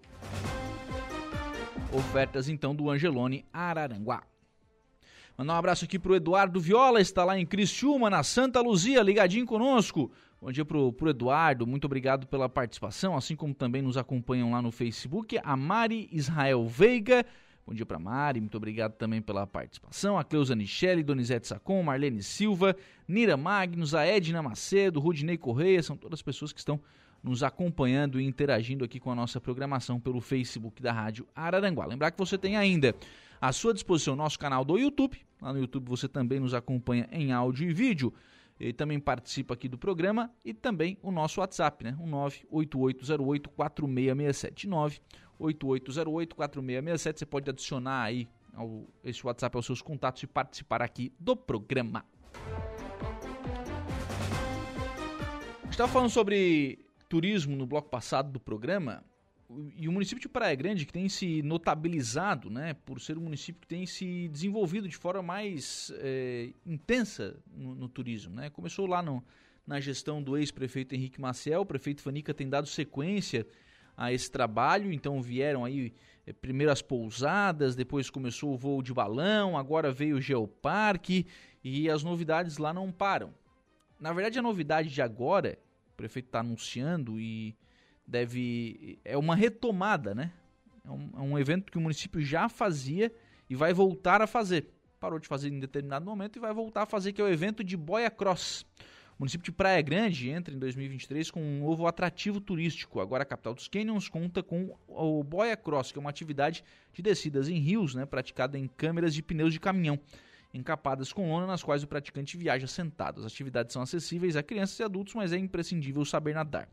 [1.93, 4.23] Ofertas então do Angelone Araranguá.
[5.39, 9.47] Mandar um abraço aqui pro Eduardo Viola, está lá em Criciúma, na Santa Luzia, ligadinho
[9.47, 10.11] conosco.
[10.43, 14.61] Bom dia pro, pro Eduardo, muito obrigado pela participação, assim como também nos acompanham lá
[14.61, 17.25] no Facebook, a Mari Israel Veiga.
[17.65, 20.19] Bom dia para Mari, muito obrigado também pela participação.
[20.19, 22.75] A Cleusa Nichelle, Donizete Sacon, Marlene Silva,
[23.07, 26.81] Nira Magnus, a Edna Macedo, Rudinei Correia, são todas pessoas que estão
[27.23, 31.87] nos acompanhando e interagindo aqui com a nossa programação pelo Facebook da Rádio Araranguá.
[31.87, 32.93] Lembrar que você tem ainda
[33.41, 35.21] à sua disposição nosso canal do YouTube.
[35.41, 38.13] Lá no YouTube você também nos acompanha em áudio e vídeo.
[38.61, 41.97] E também participa aqui do programa e também o nosso WhatsApp, né?
[42.01, 42.07] O
[42.53, 45.01] 98808-4667.
[45.41, 47.19] 98808-4667.
[47.19, 52.05] Você pode adicionar aí ao, esse WhatsApp aos seus contatos e participar aqui do programa.
[55.71, 59.05] Estava falando sobre turismo no bloco passado do programa
[59.77, 63.61] e o município de Praia Grande, que tem se notabilizado, né, por ser um município
[63.63, 68.51] que tem se desenvolvido de forma mais é, intensa no, no, turismo, né?
[68.51, 69.25] Começou lá no,
[69.67, 73.47] na gestão do ex-prefeito Henrique Maciel, o prefeito Fanica tem dado sequência
[73.97, 75.95] a esse trabalho, então vieram aí
[76.27, 81.27] é, primeiro as pousadas, depois começou o voo de balão, agora veio o geoparque
[81.65, 83.33] e as novidades lá não param.
[83.99, 85.59] Na verdade, a novidade de agora,
[85.91, 87.57] o prefeito está anunciando e
[88.09, 88.99] deve.
[89.05, 90.33] É uma retomada, né?
[90.85, 93.13] É um, é um evento que o município já fazia
[93.49, 94.73] e vai voltar a fazer.
[94.99, 97.63] Parou de fazer em determinado momento e vai voltar a fazer, que é o evento
[97.63, 98.67] de Boia Cross.
[99.19, 103.01] O município de Praia Grande entra em 2023 com um novo atrativo turístico.
[103.01, 107.03] Agora a capital dos Canyons conta com o Boia Cross, que é uma atividade de
[107.03, 109.99] descidas em rios, né, praticada em câmeras de pneus de caminhão,
[110.55, 113.21] encapadas com lona nas quais o praticante viaja sentado.
[113.21, 116.69] As atividades são acessíveis a crianças e adultos, mas é imprescindível saber nadar.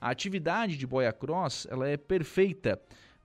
[0.00, 2.80] A atividade de boia cross ela é perfeita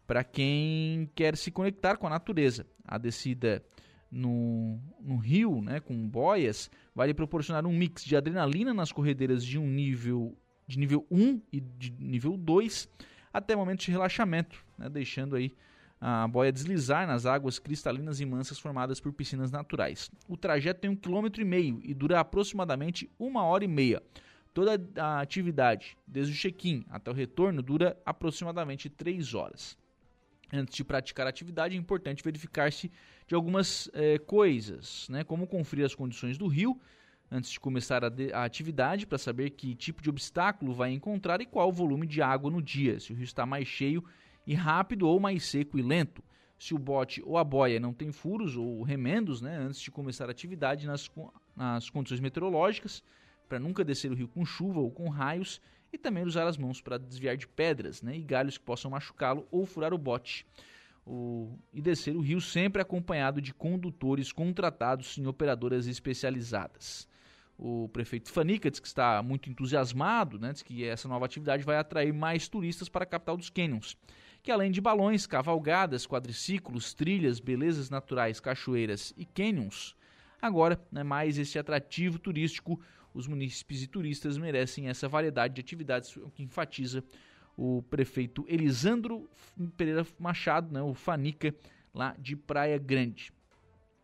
[0.07, 2.65] para quem quer se conectar com a natureza.
[2.85, 3.63] A descida
[4.11, 9.43] no, no rio, né, com boias, vai lhe proporcionar um mix de adrenalina nas corredeiras
[9.43, 12.87] de um nível de nível 1 e de nível 2
[13.33, 15.51] até momentos de relaxamento, né, deixando aí
[15.99, 20.11] a boia deslizar nas águas cristalinas e mansas formadas por piscinas naturais.
[20.27, 24.03] O trajeto tem um quilômetro e meio e dura aproximadamente uma hora e meia.
[24.53, 29.77] Toda a atividade, desde o check-in até o retorno, dura aproximadamente 3 horas.
[30.51, 32.91] Antes de praticar a atividade, é importante verificar-se
[33.27, 35.23] de algumas é, coisas, né?
[35.23, 36.79] como conferir as condições do rio
[37.33, 41.41] antes de começar a, de, a atividade, para saber que tipo de obstáculo vai encontrar
[41.41, 44.03] e qual o volume de água no dia, se o rio está mais cheio
[44.45, 46.23] e rápido ou mais seco e lento.
[46.59, 50.27] Se o bote ou a boia não tem furos ou remendos né, antes de começar
[50.27, 51.09] a atividade nas,
[51.55, 53.03] nas condições meteorológicas,
[53.47, 56.81] para nunca descer o rio com chuva ou com raios e também usar as mãos
[56.81, 60.45] para desviar de pedras né, e galhos que possam machucá-lo ou furar o bote.
[61.05, 67.07] O, e descer o rio sempre acompanhado de condutores contratados em operadoras especializadas.
[67.57, 71.77] O prefeito Fanica diz que está muito entusiasmado, né, diz que essa nova atividade vai
[71.77, 73.97] atrair mais turistas para a capital dos Canyons,
[74.41, 79.95] que além de balões, cavalgadas, quadriciclos, trilhas, belezas naturais, cachoeiras e canyons,
[80.41, 82.79] agora né, mais esse atrativo turístico
[83.13, 87.03] os munícipes e turistas merecem essa variedade de atividades, o que enfatiza
[87.55, 89.29] o prefeito Elisandro
[89.77, 91.53] Pereira Machado, né, o Fanica,
[91.93, 93.31] lá de Praia Grande.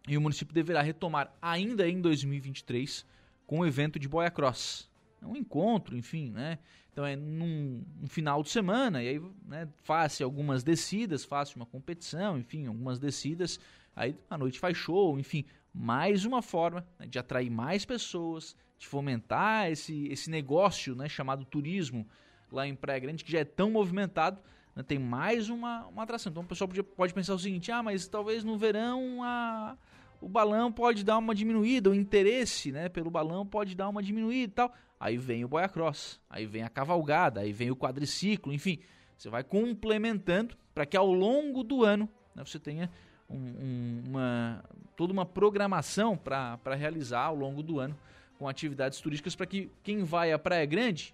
[0.07, 3.05] E o município deverá retomar ainda em 2023
[3.45, 4.89] com o evento de Boia Cross.
[5.21, 6.59] É um encontro, enfim, né?
[6.91, 12.37] Então é num, final de semana, e aí né, faz algumas descidas, faz uma competição,
[12.37, 13.59] enfim, algumas descidas,
[13.95, 18.87] aí à noite faz show, enfim, mais uma forma né, de atrair mais pessoas, de
[18.87, 22.07] fomentar esse, esse negócio né, chamado turismo
[22.49, 24.41] lá em Praia Grande, que já é tão movimentado,
[24.73, 26.31] né, tem mais uma, uma atração.
[26.31, 29.77] Então o pessoal pode, pode pensar o seguinte: ah, mas talvez no verão a,
[30.21, 34.51] o balão pode dar uma diminuída, o interesse né, pelo balão pode dar uma diminuída
[34.51, 34.73] e tal.
[34.97, 38.79] Aí vem o boia cross, aí vem a cavalgada, aí vem o quadriciclo, enfim,
[39.17, 42.89] você vai complementando para que ao longo do ano né, você tenha
[43.29, 44.63] um, um, uma,
[44.95, 47.95] toda uma programação para realizar ao longo do ano
[48.39, 51.13] com atividades turísticas para que quem vai à Praia Grande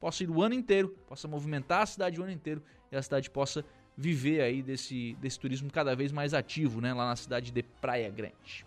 [0.00, 3.30] possa ir o ano inteiro, possa movimentar a cidade o ano inteiro e a cidade
[3.30, 3.62] possa
[3.96, 8.10] viver aí desse, desse turismo cada vez mais ativo, né, lá na cidade de Praia
[8.10, 8.66] Grande.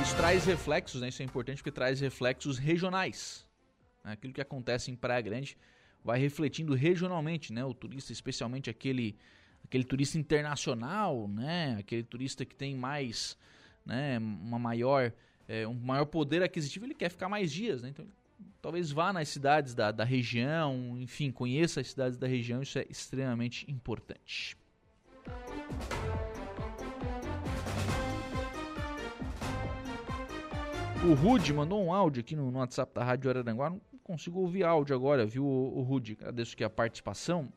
[0.00, 3.44] Isso traz reflexos, né, isso é importante porque traz reflexos regionais.
[4.04, 5.58] Né, aquilo que acontece em Praia Grande
[6.04, 9.18] vai refletindo regionalmente, né, o turista, especialmente aquele
[9.64, 13.36] aquele turista internacional, né, aquele turista que tem mais
[13.84, 15.12] né, uma maior,
[15.48, 17.90] é, um maior poder aquisitivo, ele quer ficar mais dias, né?
[17.90, 18.06] Então,
[18.60, 22.86] talvez vá nas cidades da, da região, enfim, conheça as cidades da região, isso é
[22.88, 24.56] extremamente importante.
[31.08, 33.70] O Rude mandou um áudio aqui no, no WhatsApp da Rádio Araranguá.
[33.70, 36.16] Não consigo ouvir áudio agora, viu, o, o Rude?
[36.18, 37.52] Agradeço que a participação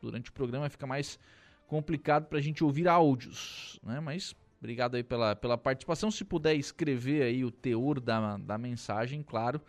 [0.00, 1.18] durante o programa fica mais
[1.66, 3.98] complicado para a gente ouvir áudios, né?
[3.98, 6.08] Mas obrigado aí pela, pela participação.
[6.08, 9.60] Se puder escrever aí o teor da, da mensagem, claro,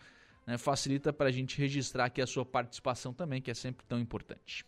[0.45, 0.55] né?
[0.55, 4.63] facilita para a gente registrar aqui a sua participação também, que é sempre tão importante.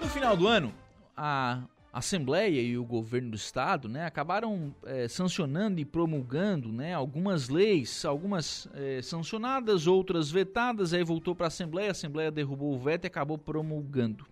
[0.00, 0.74] No final do ano,
[1.16, 7.48] a Assembleia e o governo do estado né, acabaram é, sancionando e promulgando né, algumas
[7.48, 12.78] leis, algumas é, sancionadas, outras vetadas, aí voltou para a Assembleia, a Assembleia derrubou o
[12.78, 14.26] veto e acabou promulgando.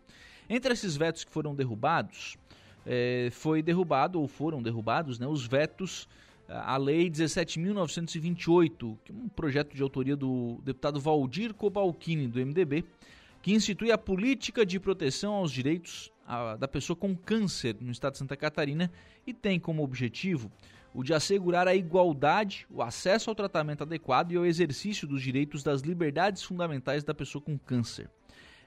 [0.48, 2.36] Entre esses vetos que foram derrubados,
[2.87, 6.09] é, foi derrubado ou foram derrubados né, os vetos
[6.49, 12.84] à Lei 17.928, que é um projeto de autoria do deputado Valdir Cobalcini, do MDB,
[13.43, 16.12] que institui a política de proteção aos direitos
[16.59, 18.91] da pessoa com câncer no estado de Santa Catarina
[19.26, 20.51] e tem como objetivo
[20.93, 25.62] o de assegurar a igualdade, o acesso ao tratamento adequado e ao exercício dos direitos
[25.62, 28.09] das liberdades fundamentais da pessoa com câncer.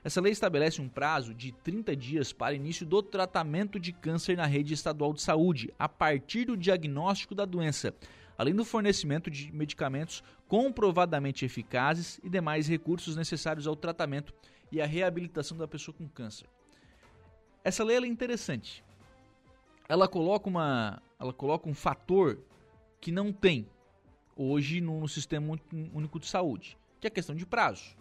[0.03, 4.45] Essa lei estabelece um prazo de 30 dias para início do tratamento de câncer na
[4.45, 7.93] rede estadual de saúde, a partir do diagnóstico da doença,
[8.37, 14.33] além do fornecimento de medicamentos comprovadamente eficazes e demais recursos necessários ao tratamento
[14.71, 16.47] e à reabilitação da pessoa com câncer.
[17.61, 18.83] Essa lei é interessante.
[19.89, 22.39] Ela coloca, uma, ela coloca um fator
[23.01, 23.67] que não tem
[24.35, 25.59] hoje no, no Sistema
[25.93, 27.97] Único de Saúde, que é a questão de prazo.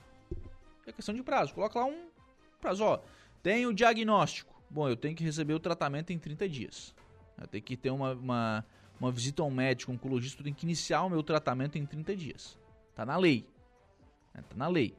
[0.89, 1.53] É questão de prazo.
[1.55, 2.09] Coloca lá um
[2.61, 2.83] prazo.
[2.83, 2.99] Ó,
[3.43, 4.55] tem o diagnóstico.
[4.71, 6.95] Bom, eu tenho que receber o tratamento em 30 dias.
[7.39, 8.67] Eu tenho que ter uma, uma,
[8.99, 12.59] uma visita ao médico, oncologista, eu tenho que iniciar o meu tratamento em 30 dias.
[12.95, 13.47] Tá na lei.
[14.35, 14.97] É, tá na lei.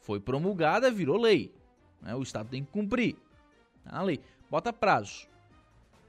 [0.00, 1.54] Foi promulgada, virou lei.
[2.02, 2.14] Né?
[2.14, 3.16] O Estado tem que cumprir.
[3.84, 4.20] Tá na lei.
[4.50, 5.28] Bota prazo.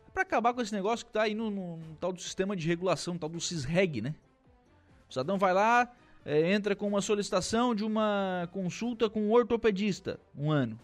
[0.08, 2.56] É pra acabar com esse negócio que tá aí no, no, no tal do sistema
[2.56, 4.16] de regulação, tal do CISREG, né?
[5.08, 5.92] O cidadão vai lá,
[6.30, 10.80] é, entra com uma solicitação de uma consulta com um ortopedista, um ano.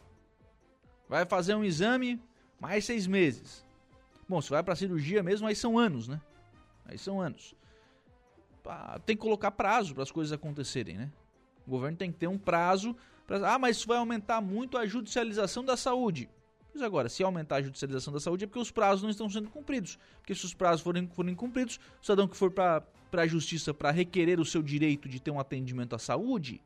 [1.08, 2.20] Vai fazer um exame,
[2.60, 3.64] mais seis meses.
[4.28, 6.20] Bom, se vai para cirurgia mesmo, aí são anos, né?
[6.84, 7.54] Aí são anos.
[9.06, 11.12] Tem que colocar prazo para as coisas acontecerem, né?
[11.68, 12.96] O governo tem que ter um prazo.
[13.28, 13.54] Pra...
[13.54, 16.28] Ah, mas isso vai aumentar muito a judicialização da saúde.
[16.74, 19.52] Mas agora, se aumentar a judicialização da saúde é porque os prazos não estão sendo
[19.52, 20.00] cumpridos.
[20.18, 23.74] Porque se os prazos forem, forem cumpridos, o cidadão que for para para a justiça
[23.74, 26.62] para requerer o seu direito de ter um atendimento à saúde,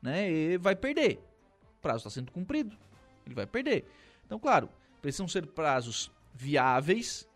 [0.00, 1.20] né, vai perder.
[1.78, 2.76] O prazo está sendo cumprido,
[3.26, 3.84] ele vai perder.
[4.26, 4.68] Então, claro,
[5.00, 7.28] precisam ser prazos viáveis,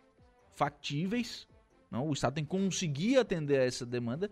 [0.55, 1.47] factíveis.
[1.89, 4.29] Não, o Estado tem que conseguir atender a essa demanda,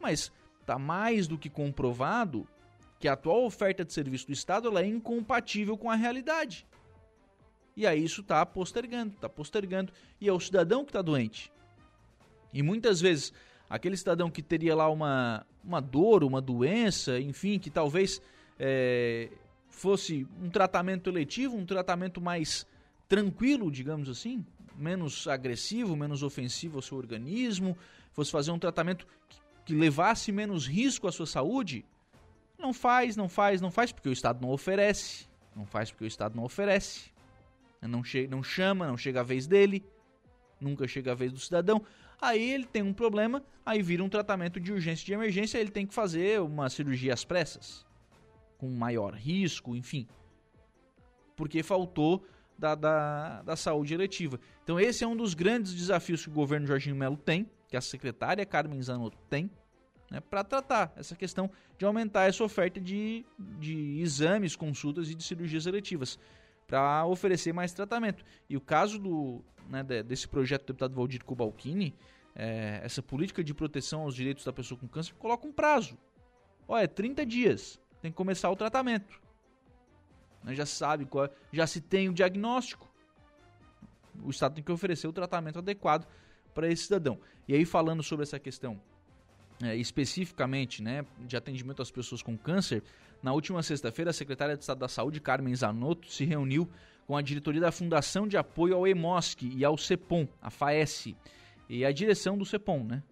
[0.00, 2.46] mas está mais do que comprovado
[2.98, 6.66] que a atual oferta de serviço do Estado ela é incompatível com a realidade.
[7.76, 9.92] E aí isso está postergando, está postergando.
[10.20, 11.50] E é o cidadão que está doente.
[12.52, 13.32] E muitas vezes,
[13.68, 18.20] aquele cidadão que teria lá uma, uma dor, uma doença, enfim, que talvez
[18.58, 19.28] é,
[19.68, 22.66] fosse um tratamento eletivo, um tratamento mais
[23.08, 24.44] tranquilo, digamos assim,
[24.76, 27.76] menos agressivo, menos ofensivo ao seu organismo,
[28.12, 31.84] fosse fazer um tratamento que, que levasse menos risco à sua saúde,
[32.58, 35.26] não faz, não faz, não faz porque o Estado não oferece,
[35.56, 37.10] não faz porque o Estado não oferece,
[37.80, 39.84] não, che não chama, não chega a vez dele,
[40.60, 41.82] nunca chega a vez do cidadão.
[42.20, 45.86] Aí ele tem um problema, aí vira um tratamento de urgência de emergência, ele tem
[45.86, 47.86] que fazer uma cirurgia às pressas,
[48.58, 50.06] com maior risco, enfim.
[51.34, 52.22] Porque faltou
[52.58, 54.38] da, da, da saúde eletiva.
[54.62, 57.80] Então esse é um dos grandes desafios que o governo Jorginho Melo tem, que a
[57.80, 59.50] secretária Carmen Zanotto tem,
[60.10, 65.22] né, para tratar essa questão de aumentar essa oferta de, de exames, consultas e de
[65.22, 66.18] cirurgias eletivas
[66.70, 68.24] para oferecer mais tratamento.
[68.48, 71.96] E o caso do, né, desse projeto do deputado Valdir Cobalcini,
[72.32, 75.98] é, essa política de proteção aos direitos da pessoa com câncer, coloca um prazo.
[76.68, 79.20] Olha, é 30 dias, tem que começar o tratamento.
[80.44, 82.88] Né, já sabe, qual, já se tem o diagnóstico.
[84.22, 86.06] O Estado tem que oferecer o tratamento adequado
[86.54, 87.18] para esse cidadão.
[87.48, 88.80] E aí, falando sobre essa questão
[89.60, 92.84] é, especificamente né, de atendimento às pessoas com câncer,
[93.22, 96.68] na última sexta-feira, a secretária de Estado da Saúde, Carmen Zanotto, se reuniu
[97.06, 101.14] com a diretoria da Fundação de Apoio ao EMOSC e ao CEPOM, a FAES,
[101.68, 103.02] e a direção do CEPOM, né?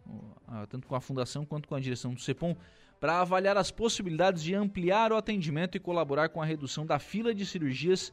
[0.69, 2.57] tanto com a fundação quanto com a direção do CEPOM,
[3.01, 7.35] para avaliar as possibilidades de ampliar o atendimento e colaborar com a redução da fila
[7.35, 8.13] de cirurgias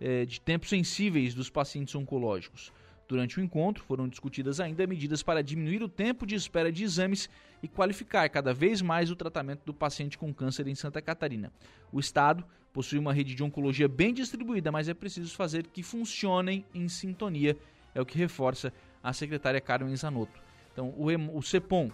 [0.00, 2.72] eh, de tempos sensíveis dos pacientes oncológicos.
[3.10, 7.28] Durante o encontro, foram discutidas ainda medidas para diminuir o tempo de espera de exames
[7.60, 11.52] e qualificar cada vez mais o tratamento do paciente com câncer em Santa Catarina.
[11.90, 16.64] O Estado possui uma rede de oncologia bem distribuída, mas é preciso fazer que funcionem
[16.72, 17.58] em sintonia,
[17.96, 20.40] é o que reforça a secretária Carmen Zanotto.
[20.72, 21.90] Então, o, o CEPOM,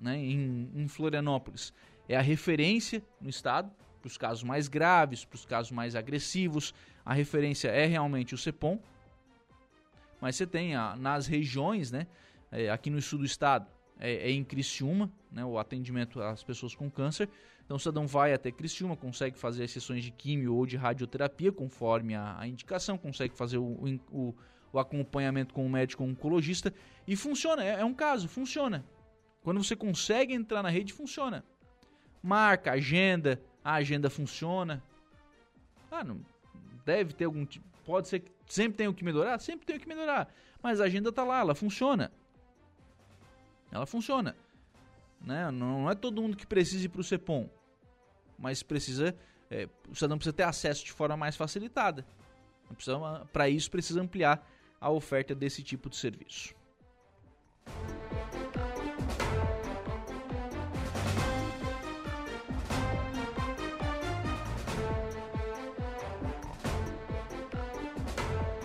[0.00, 1.74] né, em, em Florianópolis,
[2.08, 6.72] é a referência no Estado para os casos mais graves, para os casos mais agressivos.
[7.04, 8.78] A referência é realmente o CEPOM,
[10.22, 12.06] mas você tem a, nas regiões, né?
[12.52, 13.66] É, aqui no sul do estado
[13.98, 15.44] é, é, em Criciúma, né?
[15.44, 17.28] O atendimento às pessoas com câncer.
[17.64, 21.50] Então o cidadão vai até Criciúma, consegue fazer as sessões de químio ou de radioterapia,
[21.50, 24.34] conforme a, a indicação, consegue fazer o, o,
[24.72, 26.72] o, acompanhamento com o médico oncologista
[27.04, 27.64] e funciona.
[27.64, 28.84] É, é um caso, funciona.
[29.42, 31.44] Quando você consegue entrar na rede, funciona.
[32.22, 34.80] Marca, agenda, a agenda funciona.
[35.90, 36.24] Ah, não,
[36.84, 37.71] deve ter algum tipo.
[37.84, 39.38] Pode ser que Sempre tem o que melhorar?
[39.38, 40.28] Sempre tem o que melhorar.
[40.62, 42.12] Mas a agenda está lá, ela funciona.
[43.70, 44.36] Ela funciona.
[45.18, 45.50] Né?
[45.50, 47.48] Não é todo mundo que precisa ir para o CEPOM.
[48.38, 49.16] Mas precisa.
[49.50, 52.04] É, o cidadão precisa ter acesso de forma mais facilitada.
[53.32, 54.46] Para isso, precisa ampliar
[54.78, 56.54] a oferta desse tipo de serviço.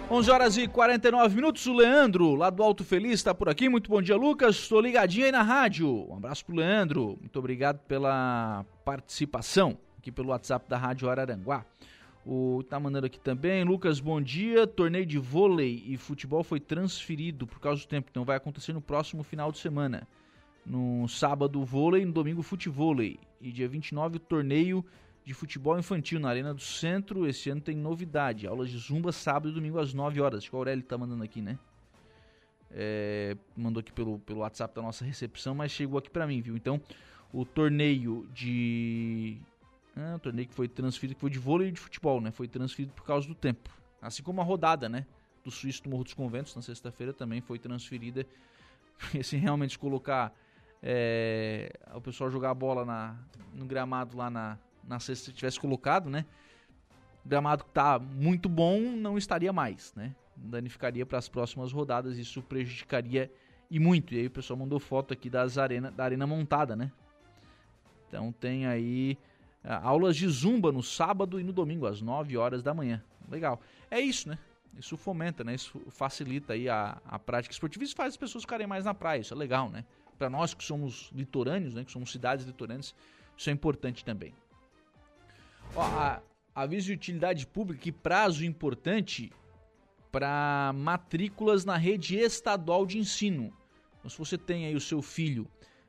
[0.10, 1.66] 11 horas e 49 minutos.
[1.66, 3.68] O Leandro, lá do Alto Feliz, está por aqui.
[3.68, 4.56] Muito bom dia, Lucas.
[4.56, 6.10] Estou ligadinho aí na rádio.
[6.10, 7.18] Um abraço pro Leandro.
[7.20, 11.66] Muito obrigado pela participação aqui pelo WhatsApp da Rádio Araranguá.
[12.26, 13.66] O tá mandando aqui também.
[13.66, 14.66] Lucas, bom dia.
[14.66, 18.08] Torneio de vôlei e futebol foi transferido por causa do tempo.
[18.10, 20.08] Então vai acontecer no próximo final de semana.
[20.66, 23.20] No sábado, vôlei, no domingo, futevôlei.
[23.42, 24.86] E dia 29, o torneio
[25.28, 27.28] de futebol infantil na Arena do Centro.
[27.28, 28.48] Esse ano tem novidade.
[28.48, 30.38] Aulas de zumba sábado e domingo às 9 horas.
[30.38, 31.60] Acho que o Aurélio tá mandando aqui, né?
[32.72, 36.56] É, mandou aqui pelo, pelo WhatsApp da nossa recepção, mas chegou aqui para mim, viu?
[36.56, 36.82] Então,
[37.34, 39.38] o torneio de.
[39.98, 42.32] Ah, o torneio que foi transferido, que foi de vôlei e de futebol, né?
[42.32, 43.70] Foi transferido por causa do tempo.
[44.02, 45.06] Assim como a rodada, né?
[45.44, 48.26] Do Suíço do Morro dos Conventos, na sexta-feira, também foi transferida.
[49.14, 50.34] E se realmente colocar
[50.82, 53.16] é, o pessoal jogar a bola na,
[53.54, 54.58] no gramado lá na,
[54.88, 56.26] na sexta tivesse colocado, né?
[57.26, 60.16] O gramado que tá muito bom não estaria mais, né?
[60.36, 63.32] Danificaria para as próximas rodadas, isso prejudicaria
[63.70, 64.14] e muito.
[64.14, 66.92] E aí o pessoal mandou foto aqui das arena, da arena montada, né?
[68.08, 69.18] Então tem aí
[69.64, 73.04] uh, aulas de zumba no sábado e no domingo às 9 horas da manhã.
[73.30, 73.60] Legal.
[73.92, 74.38] É isso, né?
[74.78, 75.56] Isso fomenta, né?
[75.56, 77.84] Isso facilita aí a, a prática esportiva.
[77.84, 79.20] Isso faz as pessoas ficarem mais na praia.
[79.20, 79.84] Isso é legal, né?
[80.18, 81.84] Para nós que somos litorâneos, né?
[81.84, 82.96] Que somos cidades litorâneas,
[83.36, 84.34] isso é importante também.
[85.76, 86.22] Ó, a,
[86.56, 89.32] aviso de utilidade pública que prazo importante
[90.12, 93.54] para matrículas na rede estadual de ensino.
[94.00, 95.48] Então, se você tem aí o seu filho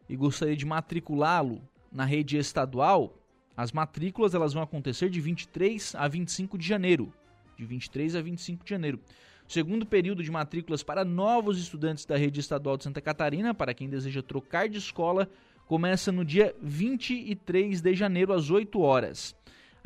[0.08, 3.14] e gostaria de matriculá-lo na rede estadual,
[3.56, 7.12] as matrículas elas vão acontecer de 23 a 25 de janeiro.
[7.56, 9.00] De 23 a 25 de janeiro.
[9.48, 13.88] Segundo período de matrículas para novos estudantes da rede estadual de Santa Catarina, para quem
[13.88, 15.28] deseja trocar de escola,
[15.66, 19.34] começa no dia 23 de janeiro às 8 horas.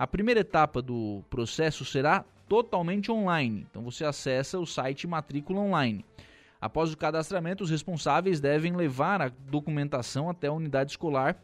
[0.03, 6.05] A primeira etapa do processo será totalmente online, então você acessa o site Matrícula Online.
[6.61, 11.41] Após o cadastramento, os responsáveis devem levar a documentação até a unidade escolar,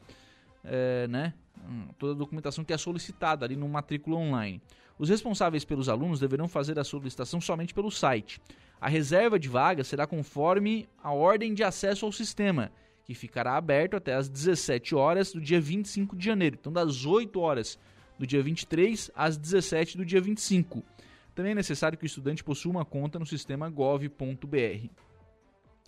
[0.64, 1.34] é, né?
[2.00, 4.60] Toda a documentação que é solicitada ali no Matrícula Online.
[4.98, 8.40] Os responsáveis pelos alunos deverão fazer a solicitação somente pelo site.
[8.80, 12.72] A reserva de vagas será conforme a ordem de acesso ao sistema,
[13.04, 16.58] que ficará aberto até às 17 horas do dia 25 de janeiro.
[16.60, 17.78] Então, das 8 horas
[18.18, 20.84] do dia 23 às 17 do dia 25.
[21.34, 24.88] Também é necessário que o estudante possua uma conta no sistema gov.br.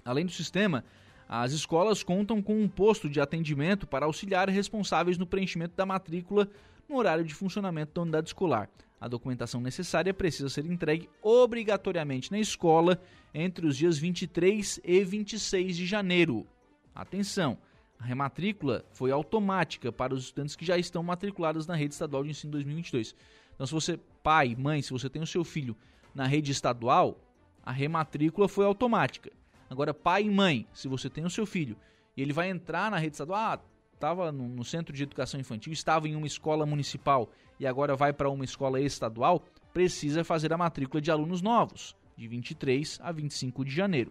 [0.04, 0.84] Além do sistema,
[1.28, 6.48] as escolas contam com um posto de atendimento para auxiliar responsáveis no preenchimento da matrícula
[6.88, 8.68] no horário de funcionamento da unidade escolar.
[9.00, 13.00] A documentação necessária precisa ser entregue obrigatoriamente na escola
[13.32, 16.46] entre os dias 23 e 26 de janeiro.
[16.94, 17.56] Atenção!
[18.00, 22.30] A rematrícula foi automática para os estudantes que já estão matriculados na rede estadual de
[22.30, 23.14] ensino 2022.
[23.54, 25.76] Então, se você, pai, mãe, se você tem o seu filho
[26.14, 27.20] na rede estadual,
[27.62, 29.30] a rematrícula foi automática.
[29.68, 31.76] Agora, pai e mãe, se você tem o seu filho
[32.16, 33.60] e ele vai entrar na rede estadual, ah,
[33.92, 38.14] estava no, no centro de educação infantil, estava em uma escola municipal e agora vai
[38.14, 39.44] para uma escola estadual,
[39.74, 44.10] precisa fazer a matrícula de alunos novos, de 23 a 25 de janeiro.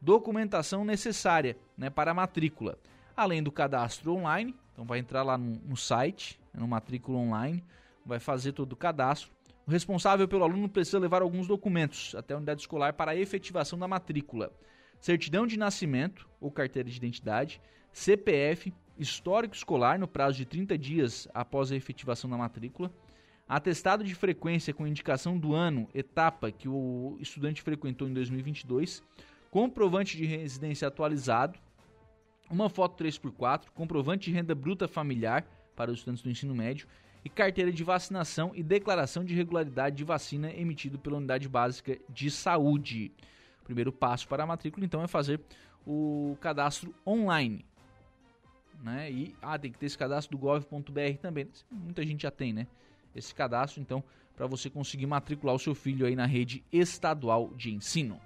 [0.00, 2.76] Documentação necessária né, para a matrícula
[3.18, 4.54] além do cadastro online.
[4.72, 7.64] Então vai entrar lá no, no site, no matrícula online,
[8.06, 9.30] vai fazer todo o cadastro.
[9.66, 13.76] O responsável pelo aluno precisa levar alguns documentos até a unidade escolar para a efetivação
[13.76, 14.52] da matrícula:
[15.00, 17.60] certidão de nascimento ou carteira de identidade,
[17.92, 22.92] CPF, histórico escolar no prazo de 30 dias após a efetivação da matrícula,
[23.48, 29.02] atestado de frequência com indicação do ano, etapa que o estudante frequentou em 2022,
[29.50, 31.58] comprovante de residência atualizado,
[32.50, 35.44] uma foto 3x4, comprovante de renda bruta familiar
[35.76, 36.88] para os estudantes do ensino médio
[37.24, 42.30] e carteira de vacinação e declaração de regularidade de vacina emitido pela Unidade Básica de
[42.30, 43.12] Saúde.
[43.60, 45.40] O primeiro passo para a matrícula, então, é fazer
[45.86, 47.64] o cadastro online.
[48.82, 49.10] Né?
[49.10, 51.48] E ah, tem que ter esse cadastro do gov.br também.
[51.70, 52.66] Muita gente já tem, né?
[53.14, 54.02] Esse cadastro, então,
[54.36, 58.20] para você conseguir matricular o seu filho aí na rede estadual de ensino.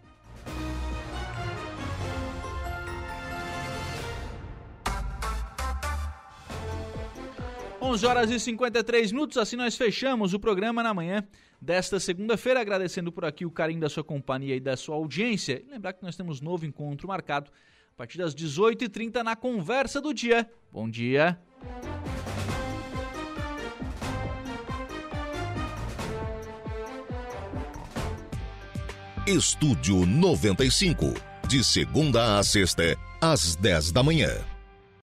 [7.93, 11.22] 11 horas e 53 minutos, assim nós fechamos o programa na manhã
[11.61, 15.62] desta segunda-feira, agradecendo por aqui o carinho da sua companhia e da sua audiência.
[15.70, 20.51] Lembrar que nós temos novo encontro marcado a partir das 18h30 na Conversa do Dia.
[20.72, 21.38] Bom dia!
[29.26, 31.12] Estúdio 95,
[31.47, 34.51] de segunda a sexta, às 10 da manhã.